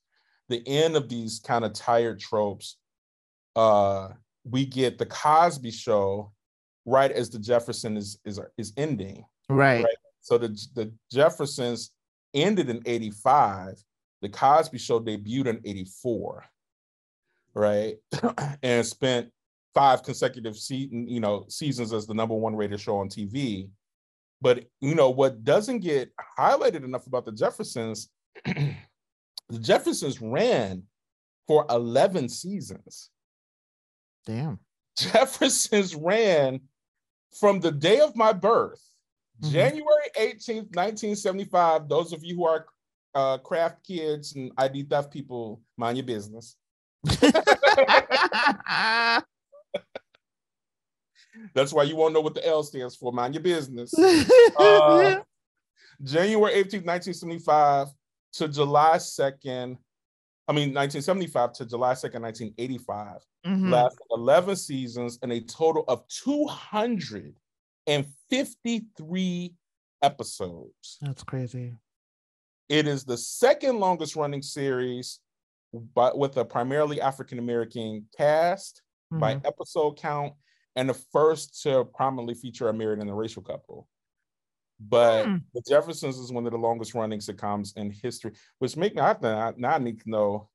[0.49, 2.77] the end of these kind of tired tropes,
[3.57, 4.11] uh,
[4.45, 6.33] we get the Cosby show
[6.85, 9.25] right as the Jefferson is is, is ending.
[9.49, 9.97] right Right.
[10.25, 11.91] So the the Jeffersons
[12.33, 13.75] ended in 85.
[14.23, 16.47] The Cosby show debuted in 84.
[17.55, 17.97] Right.
[18.63, 19.31] and spent
[19.75, 23.69] five consecutive season, you know, seasons as the number one rated show on TV.
[24.41, 28.09] But you know what doesn't get highlighted enough about the Jeffersons,
[28.45, 28.75] the
[29.61, 30.85] Jeffersons ran
[31.47, 33.11] for 11 seasons.
[34.25, 34.59] damn
[34.99, 36.61] Jeffersons ran
[37.39, 38.81] from the day of my birth,
[39.43, 39.51] Mhm.
[39.51, 41.89] January 18th, 1975.
[41.89, 42.67] Those of you who are
[43.15, 46.57] uh, craft kids and ID theft people, mind your business.
[51.55, 53.13] That's why you won't know what the L stands for.
[53.13, 53.93] Mind your business.
[54.57, 55.21] Uh,
[56.03, 57.89] January 18th, 1975
[58.35, 59.77] to July 2nd,
[60.47, 63.21] I mean 1975 to July 2nd, 1985.
[63.47, 63.71] Mhm.
[63.71, 66.07] Lasted 11 seasons and a total of
[67.87, 69.55] 253
[70.03, 70.99] episodes.
[71.01, 71.75] That's crazy.
[72.69, 75.21] It is the second longest running series,
[75.73, 79.47] but with a primarily African American cast by Mhm.
[79.47, 80.35] episode count,
[80.77, 83.89] and the first to prominently feature a married interracial couple.
[84.81, 85.37] But Hmm.
[85.55, 89.15] The Jeffersons is one of the longest running sitcoms in history, which make me I
[89.15, 90.51] think now I need to know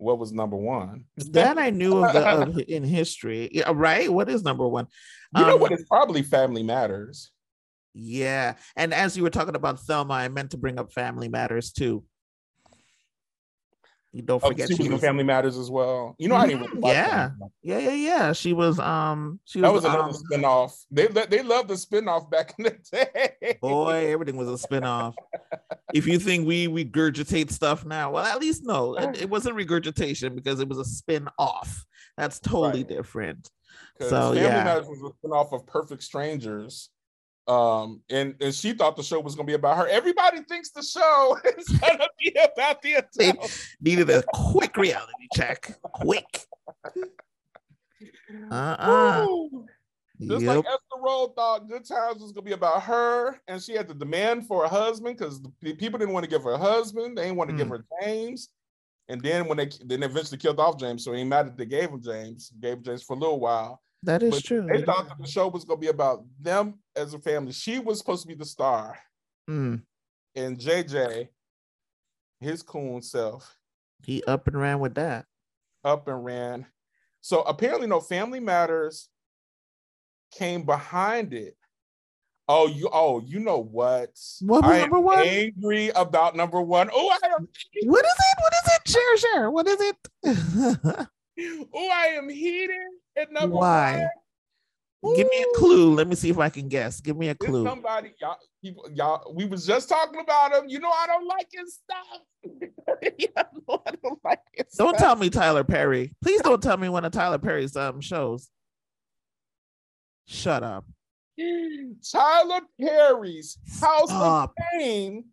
[0.00, 1.04] what was number one.
[1.30, 3.50] That I knew of the of, in history.
[3.52, 4.10] Yeah, right.
[4.10, 4.86] What is number one?
[5.36, 5.72] You know Um, what?
[5.72, 7.30] It's probably Family Matters.
[7.92, 11.72] Yeah, and as you were talking about Telma, I meant to bring up Family Matters
[11.72, 12.04] too.
[14.12, 16.16] You don't forget she was in Family Matters as well.
[16.18, 17.30] You know, I didn't really yeah.
[17.62, 18.32] Yeah, yeah, yeah.
[18.32, 20.72] She was um she was, That was, another um, spinoff.
[20.90, 23.58] They they loved the spinoff back in the day.
[23.60, 25.14] boy, everything was a spin-off.
[25.94, 30.34] if you think we regurgitate stuff now, well, at least no, it, it wasn't regurgitation
[30.34, 31.84] because it was a spin-off.
[32.16, 32.88] That's totally Right.
[32.88, 33.48] different.
[34.00, 34.64] So, Family yeah.
[34.64, 36.90] Matters was a spinoff of Perfect Strangers.
[37.50, 39.88] Um, and, and she thought the show was gonna be about her.
[39.88, 43.66] Everybody thinks the show is gonna be about the adult.
[43.80, 45.76] Needed a quick reality check.
[45.82, 46.46] Quick.
[48.50, 49.26] Uh-uh.
[49.28, 49.66] Woo!
[50.20, 50.56] Just Yep.
[50.56, 53.94] like Esther Rolle thought Good Times was gonna be about her, and she had to
[53.94, 57.16] demand for a husband because the people didn't want to give her a husband.
[57.16, 57.70] They didn't want to give Mm.
[57.70, 58.48] her James.
[59.08, 61.88] And then when they then eventually killed off James, so he mad that they gave
[61.90, 63.82] him James, gave James for a little while.
[64.02, 64.66] That is But true.
[64.66, 67.52] They thought that the show was gonna be about them as a family.
[67.52, 68.98] She was supposed to be the star,
[69.48, 69.82] Mm,
[70.34, 71.28] and JJ,
[72.40, 73.56] his coon self,
[74.02, 75.26] he up and ran with that.
[75.84, 76.66] up and ran.
[77.20, 79.08] So apparently, no Family Matters
[80.32, 81.56] came behind it.
[82.48, 84.10] Oh, you oh, you know what?
[84.40, 85.18] What was I number one?
[85.26, 86.88] Angry about number one.
[86.92, 87.48] Oh, I am
[87.84, 88.38] What is it?
[88.40, 88.88] What is it?
[88.88, 89.50] Share, share.
[89.50, 91.08] What is it?
[91.74, 92.76] oh, I am heated
[93.16, 94.08] at number Why?
[95.02, 95.16] one.
[95.16, 95.94] Give me a clue.
[95.94, 97.00] Let me see if I can guess.
[97.00, 97.64] Give me a clue.
[97.64, 100.68] somebody, y'all, people, y'all, we was just talking about him.
[100.68, 102.20] You know, I don't like his stuff.
[103.66, 105.00] know I don't like his Don't stuff.
[105.00, 106.12] tell me Tyler Perry.
[106.22, 108.50] Please don't tell me one of Tyler Perry's um shows.
[110.26, 110.84] Shut up.
[112.12, 114.50] Tyler Perry's House Stop.
[114.50, 115.24] of Fame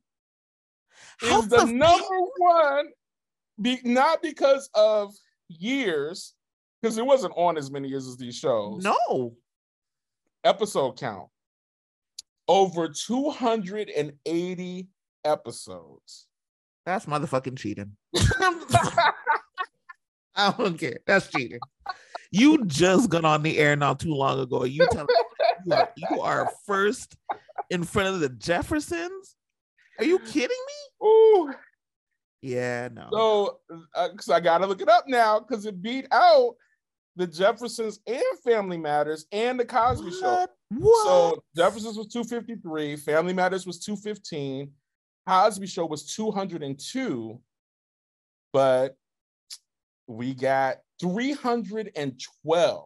[1.22, 2.05] is the number
[2.38, 2.88] one,
[3.62, 5.14] be, not because of
[5.48, 6.34] years,
[6.82, 8.84] because it wasn't on as many years as these shows.
[8.84, 9.36] No.
[10.43, 11.30] Episode count
[12.48, 14.88] over 280
[15.26, 16.28] episodes.
[16.86, 17.98] That's motherfucking cheating.
[20.36, 21.00] I don't care.
[21.06, 21.60] That's cheating.
[22.32, 24.64] You just got on the air not too long ago.
[24.64, 25.08] You tell
[25.66, 27.18] you are, you are first
[27.70, 29.36] in front of the Jeffersons?
[30.00, 31.08] Are you kidding me?
[31.08, 31.54] Ooh,
[32.41, 33.07] Yeah, no.
[33.11, 33.59] so
[33.95, 36.55] uh, because I gotta look it up now because it beat out
[37.15, 40.31] the Jeffersons and Family Matters and the Cosby Show.
[40.31, 40.51] What?
[40.69, 41.07] What?
[41.07, 44.71] So Jefferson's was 253, Family Matters was 215,
[45.27, 47.39] Cosby Show was 202,
[48.53, 48.95] but
[50.07, 52.85] we got 312.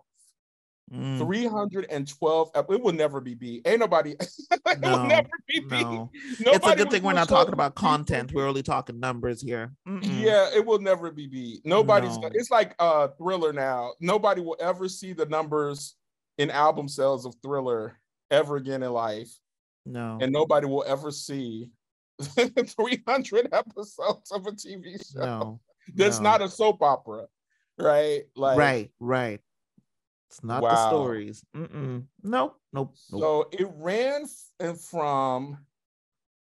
[0.94, 2.52] Mm, 312.
[2.70, 3.66] It will never be beat.
[3.66, 4.12] Ain't nobody.
[4.20, 5.70] it No, will never be beat.
[5.86, 6.10] no.
[6.40, 8.34] It's a good thing we're not talking about content.
[8.34, 9.72] We're only talking numbers here.
[9.88, 10.02] Mm-mm.
[10.22, 11.66] Yeah, it will never be beat.
[11.66, 12.18] Nobody's.
[12.18, 12.30] No.
[12.34, 13.94] It's like uh Thriller now.
[14.02, 15.96] Nobody will ever see the numbers
[16.38, 17.98] in album sales of Thriller
[18.30, 19.32] ever again in life.
[19.86, 20.18] No.
[20.22, 21.70] and nobody will ever see
[22.22, 25.20] 300 episodes of a TV show.
[25.20, 25.60] no.
[25.96, 26.24] That's no.
[26.30, 27.26] not a soap opera,
[27.80, 28.24] right?
[28.36, 29.42] Like, right, right.
[30.32, 31.44] It's not the stories.
[31.54, 32.06] Mm-mm.
[32.24, 33.22] Nope, nope, nope.
[33.22, 34.30] So it ran f-
[34.62, 35.58] and from.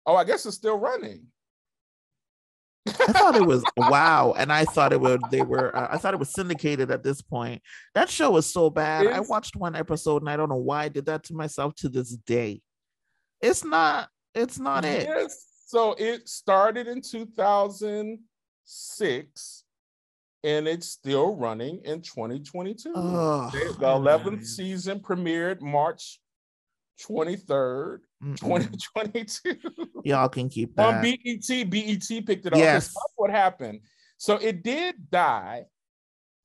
[0.06, 1.26] Oh, I guess it's still running.
[2.86, 5.20] I thought it was wow, and I thought it would.
[5.32, 5.76] They were.
[5.76, 7.62] Uh, I thought it was syndicated at this point.
[7.94, 9.08] That show was so bad.
[9.08, 11.88] I watched one episode, and I don't know why I did that to myself to
[11.88, 12.62] this day.
[13.40, 14.08] It's not.
[14.36, 15.08] It's not it.
[15.08, 15.46] Yes.
[15.66, 19.63] So it started in 2006,
[20.44, 22.92] and it's still running in 2022.
[22.94, 26.20] Ugh, The I don't 11th season premiered March
[27.00, 28.36] 23rd, Mm-mm.
[28.38, 29.56] 2022.
[30.04, 30.86] Y'all can keep that.
[30.96, 31.18] on that.
[31.24, 31.70] BET.
[31.70, 32.52] BET picked it up.
[32.52, 32.86] 'cause Yes.
[32.88, 33.80] That's what happened.
[34.18, 35.64] So it did die.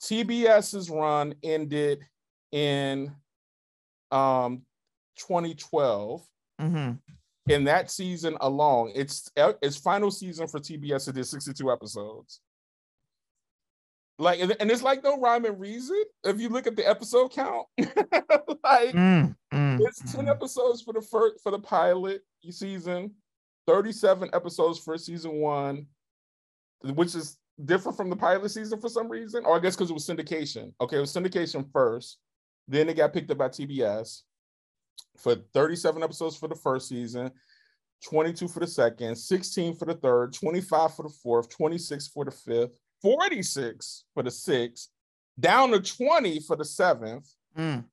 [0.02, 2.06] TBS's run ended
[2.52, 3.14] in
[4.12, 4.66] um
[5.18, 6.26] 2012.
[6.60, 7.00] Mhm.
[7.48, 11.08] In that season alone, it's its final season for TBS.
[11.08, 12.42] It did 62 episodes.
[14.20, 16.04] Like, and it's like no rhyme and reason.
[16.26, 20.30] If you look at the episode count, like Mm, mm, it's 10 mm.
[20.30, 23.12] episodes for the first for the pilot season,
[23.66, 25.88] 37 episodes for season one,
[26.84, 29.94] which is different from the pilot season for some reason, or I guess because it
[29.94, 30.74] was syndication.
[30.82, 32.18] Okay, it was syndication first,
[32.68, 34.24] then it got picked up by TBS
[35.18, 37.32] for 37 episodes for the first season,
[38.04, 42.32] 22 for the second, 16 for the third, 25 for the fourth, 26 for the
[42.32, 44.90] fifth, 46 for the sixth,
[45.40, 47.28] down to 20 for the seventh,
[47.58, 47.84] Mm.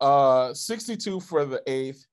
[0.00, 2.04] uh, 62 for the eighth,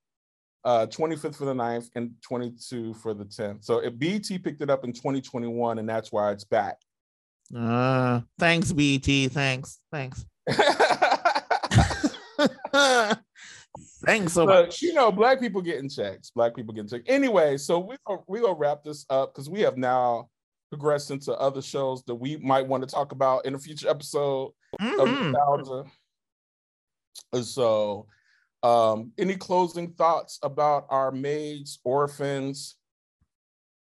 [0.64, 3.64] uh, 25th for the ninth, and 22 for the 10th.
[3.64, 6.76] So if BT picked it up in 2021, and that's why it's back.
[7.56, 9.28] Uh, thanks, BT.
[9.28, 9.80] Thanks.
[9.90, 10.26] Thanks.
[14.04, 14.82] thanks so much.
[14.82, 16.30] You know, black people getting checks.
[16.30, 17.04] Black people getting checks.
[17.08, 20.28] Anyway, so we gonna, we gonna wrap this up because we have now
[20.70, 24.52] progressed into other shows that we might want to talk about in a future episode
[24.80, 25.32] of Mhm.
[25.32, 25.90] nostalgia.
[27.32, 28.06] And so,
[28.62, 32.76] um, any closing thoughts about our maids, orphans,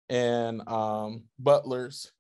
[0.09, 2.13] and um, butlers?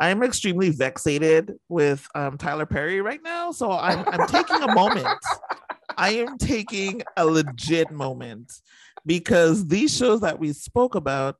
[0.00, 5.08] I'm extremely vexated with um, Tyler Perry right now, so I'm I'm taking a moment.
[5.96, 8.52] I am taking a legit moment
[9.06, 11.36] because these shows that we spoke about,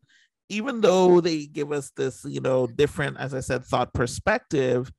[0.49, 4.93] even though they give us this, you know, different, as I said, thought perspective,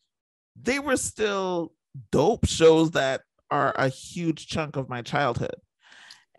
[0.61, 1.73] they were still
[2.11, 3.21] dope shows that
[3.51, 5.55] are a huge chunk of my childhood.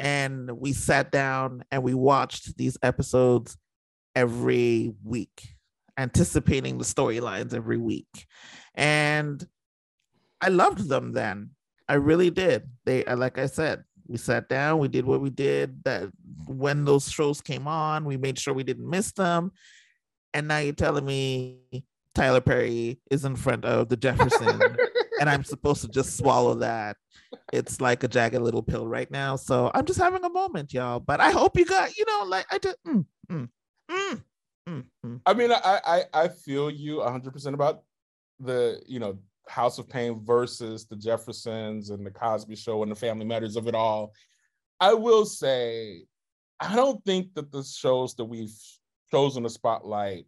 [0.00, 3.56] And we sat down and we watched these episodes
[4.16, 5.54] every week
[5.96, 8.26] anticipating the storylines every week.
[8.74, 9.44] And
[10.40, 11.50] I loved them then.
[11.88, 12.68] I really did.
[12.84, 16.10] They like I said, we sat down, we did what we did that
[16.46, 19.52] when those shows came on, we made sure we didn't miss them.
[20.32, 21.84] And now you're telling me
[22.14, 24.60] Tyler Perry is in front of the Jefferson
[25.20, 26.96] and I'm supposed to just swallow that.
[27.52, 29.36] It's like a jagged little pill right now.
[29.36, 31.00] So I'm just having a moment, y'all.
[31.00, 33.48] But I hope you got, you know, like I just mm, mm,
[33.90, 34.22] mm,
[34.68, 35.20] mm, mm.
[35.26, 37.82] I mean, I I, I feel you 100% about
[38.40, 42.96] the you know House of Payne versus the Jeffersons and the Cosby Show and the
[42.96, 44.12] Family Matters of it all.
[44.80, 46.04] I will say,
[46.60, 48.54] I don't think that the shows that we've
[49.10, 50.26] chosen to spotlight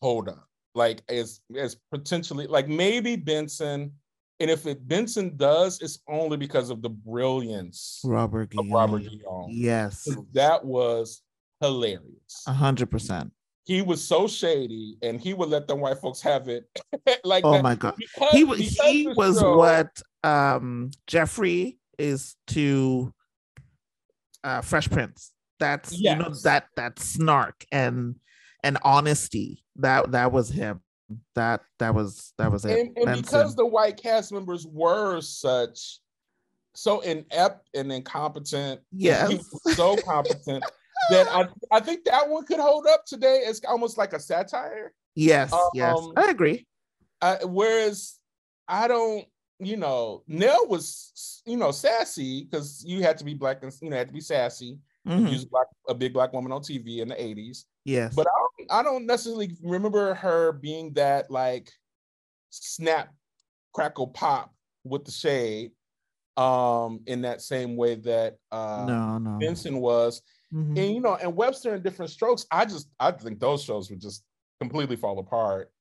[0.00, 0.46] hold up.
[0.74, 3.92] Like as as potentially like maybe Benson,
[4.38, 8.72] and if it Benson does, it's only because of the brilliance Robert of Guillaume.
[8.72, 9.48] Robert Guillaume.
[9.50, 11.22] Yes, That was
[11.60, 13.32] hilarious a hundred percent.
[13.70, 16.64] He was so shady and he would let them white folks have it
[17.24, 17.62] like Oh that.
[17.62, 23.14] my god, Because- he was—he was show- what um Geoffrey is to
[24.42, 25.30] uh Fresh Prince.
[25.60, 28.16] That's you know that that snark and
[28.64, 29.62] and honesty.
[29.76, 30.80] That that was him.
[31.36, 32.76] That that was that was it.
[32.76, 36.00] and, and because the white cast members were such
[36.74, 39.44] so inept and incompetent he yes,
[39.74, 40.64] so competent
[41.08, 44.92] that I, I think that one could hold up today it's almost like a satire
[45.14, 46.66] yes, yes, um, I agree.
[47.22, 48.18] I, whereas
[48.68, 49.24] i don't
[49.58, 53.90] you know nell was you know sassy because you had to be black and you
[53.90, 54.78] know had to be sassy
[55.08, 55.28] Mhm.
[55.28, 58.26] She was a, black, a big black woman on tv in the 80s Yes, but
[58.26, 61.70] I don't, I don't necessarily remember her being that like
[62.50, 63.14] snap
[63.72, 65.70] crackle pop with the shade
[66.36, 69.38] um in that same way that uh no, no.
[69.40, 70.20] Benson was
[70.52, 70.76] Mhm.
[70.76, 74.00] and you know and Webster and different strokes I just I think those shows would
[74.00, 74.24] just
[74.60, 75.72] completely fall apart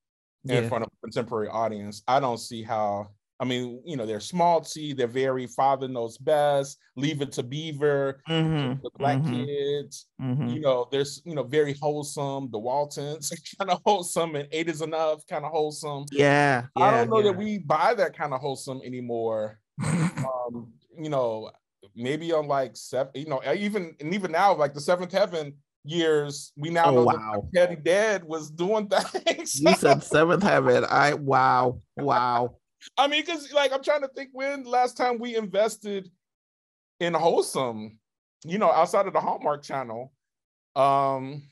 [0.50, 3.10] in front of a contemporary audience I don't see how
[3.40, 7.44] I mean you know they're small T they're very father knows best leave it to
[7.44, 10.50] Beaver Mhm, the black mhm, kids mhm.
[10.50, 12.50] you know, there's you know very wholesome.
[12.52, 16.06] The Waltons kind of wholesome, and Eight is enough kind of wholesome.
[16.12, 17.24] Yeah, I yeah, don't know yeah.
[17.24, 19.60] that we buy that kind of wholesome anymore.
[20.48, 21.52] Um, you know,
[22.00, 26.52] maybe on like seven, you know, even and even now, like the Seventh Heaven years,
[26.58, 27.50] we now Oh, know wow.
[27.54, 29.60] that Teddy Dead was doing things.
[29.62, 30.86] you said seventh heaven.
[30.90, 32.56] I wow, wow.
[32.98, 36.10] I mean, because like I'm trying to think when last time we invested
[37.00, 38.00] in wholesome,
[38.46, 40.12] you know, outside of the Hallmark Channel.
[40.76, 41.44] Um,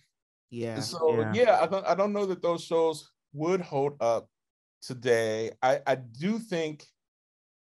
[0.50, 0.80] Yeah.
[0.80, 1.34] so yeah.
[1.34, 1.60] yeah.
[1.62, 4.30] I don't I don't know that those shows would hold up
[4.82, 5.52] today.
[5.62, 6.86] I I do think,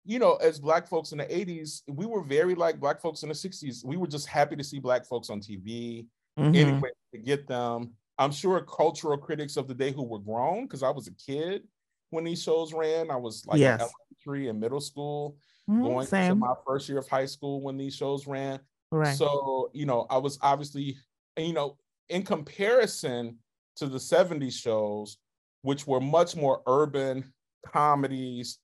[0.04, 3.28] you know, as black folks in the 80s, we were very like black folks in
[3.30, 3.84] the 60s.
[3.84, 6.06] We were just happy to see black folks on TV.
[6.38, 6.54] Mhm.
[6.56, 7.94] Any way to get them.
[8.18, 11.66] I'm sure cultural critics of the day who were grown, because I was a kid
[12.10, 13.10] when these shows ran.
[13.10, 13.80] I was like in Yes.
[13.80, 15.38] elementary and middle school,
[15.68, 18.60] Mhm, going to my first year of high school when these shows ran.
[18.92, 19.16] Right.
[19.16, 20.96] So, you know, I was obviously,
[21.36, 21.78] you know,
[22.08, 23.38] in comparison
[23.76, 25.18] to the 70s shows,
[25.62, 27.32] which were much more urban
[27.66, 28.58] comedies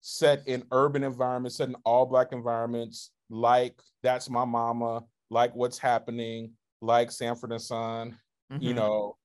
[0.00, 5.78] set in urban environments, set in all black environments, like That's My Mama, like What's
[5.78, 8.18] Happening, like Sanford and Son,
[8.58, 8.76] you Mhm.
[8.76, 9.16] know,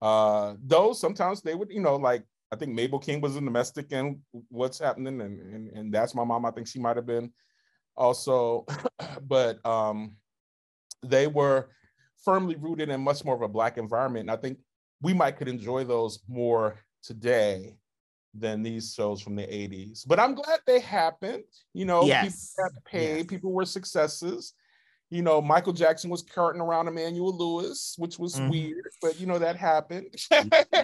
[0.00, 3.92] uh, those sometimes they would, you know, like I think Mabel King was a domestic
[3.92, 6.44] and what's happening, and, and and that's my mom.
[6.44, 7.32] I think she might have been
[7.96, 8.66] also,
[9.22, 10.16] but um,
[11.02, 11.70] they were
[12.24, 14.24] firmly rooted in much more of a black environment.
[14.24, 14.58] And I think
[15.00, 17.76] we might could enjoy those more today
[18.34, 20.06] than these shows from the 80s.
[20.06, 21.44] But I'm glad they happened.
[21.74, 22.54] You know, yes.
[22.54, 23.26] people got paid, yes.
[23.26, 24.54] people were successes.
[25.10, 28.50] You know, Michael Jackson was carting around Emmanuel Lewis, which was mm.
[28.50, 30.06] weird, but you know, that happened.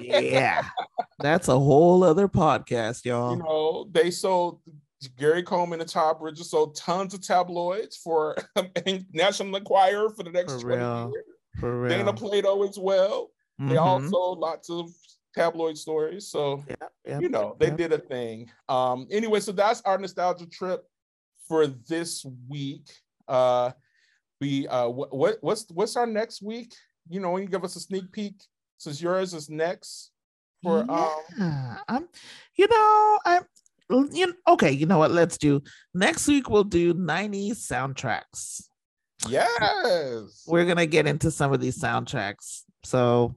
[0.01, 0.63] yeah.
[1.21, 3.35] That's a whole other podcast, y'all.
[3.35, 4.61] You know, they sold
[5.17, 8.37] Gary Coleman and Todd Bridges sold tons of tabloids for
[9.13, 11.13] National Enquirer for the next for 20 real.
[11.15, 11.25] years.
[11.59, 11.89] For real.
[11.89, 13.31] Dana Plato as well.
[13.61, 13.71] Mm-hmm.
[13.71, 14.91] They all sold lots of
[15.35, 16.29] tabloid stories.
[16.29, 16.75] So yeah,
[17.05, 17.77] yeah, you know, they yeah.
[17.77, 18.51] did a thing.
[18.69, 20.85] Um, anyway, so that's our nostalgia trip
[21.47, 22.91] for this week.
[23.27, 23.73] Uh
[24.41, 26.75] we uh what, what what's what's our next week?
[27.09, 28.35] You know, when you give us a sneak peek,
[28.79, 30.11] since yours is next
[30.63, 31.11] for yeah,
[31.41, 32.09] um I'm
[32.55, 33.43] you know, I'm
[34.13, 35.11] you know, okay, you know what?
[35.11, 35.63] Let's do
[35.95, 36.51] next week.
[36.51, 38.65] We'll do 90s soundtracks.
[39.29, 42.63] Yes, we're gonna get into some of these soundtracks.
[42.85, 43.35] So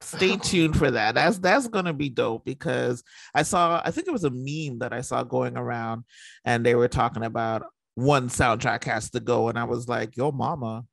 [0.00, 1.14] stay tuned for that.
[1.14, 3.02] That's that's gonna be dope because
[3.34, 6.04] I saw I think it was a meme that I saw going around,
[6.44, 10.30] and they were talking about one soundtrack has to go, and I was like, "Yo,
[10.32, 10.84] mama."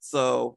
[0.00, 0.56] So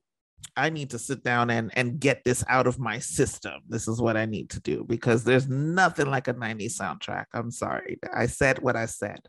[0.55, 3.61] I need to sit down and and get this out of my system.
[3.67, 7.25] This is what I need to do because there's nothing like a 90s soundtrack.
[7.34, 7.97] I'm sorry.
[8.13, 9.19] I said what I said.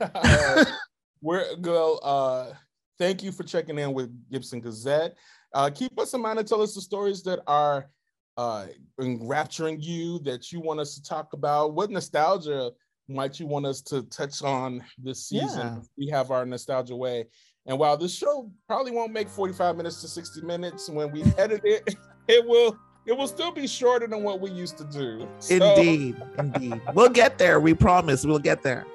[1.22, 2.52] we're girl, uh
[2.98, 5.16] thank you for checking in with Gibson Gazette.
[5.54, 7.88] Uh keep us in mind and tell us the stories that are
[8.36, 8.66] uh
[9.00, 11.74] enrapturing you that you want us to talk about.
[11.74, 12.70] What nostalgia
[13.08, 15.66] might you want us to touch on this season?
[15.66, 15.78] Yeah.
[15.98, 17.26] We have our nostalgia way.
[17.66, 21.60] And while this show probably won't make 45 minutes to 60 minutes, when we edit
[21.64, 21.94] it,
[22.28, 25.26] it will it will still be shorter than what we used to do.
[25.38, 26.80] So, indeed, indeed.
[26.94, 27.58] We'll get there.
[27.58, 28.86] We promise we'll get there.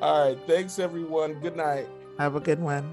[0.00, 0.38] All right.
[0.46, 1.34] Thanks everyone.
[1.34, 1.88] Good night.
[2.18, 2.92] Have a good one.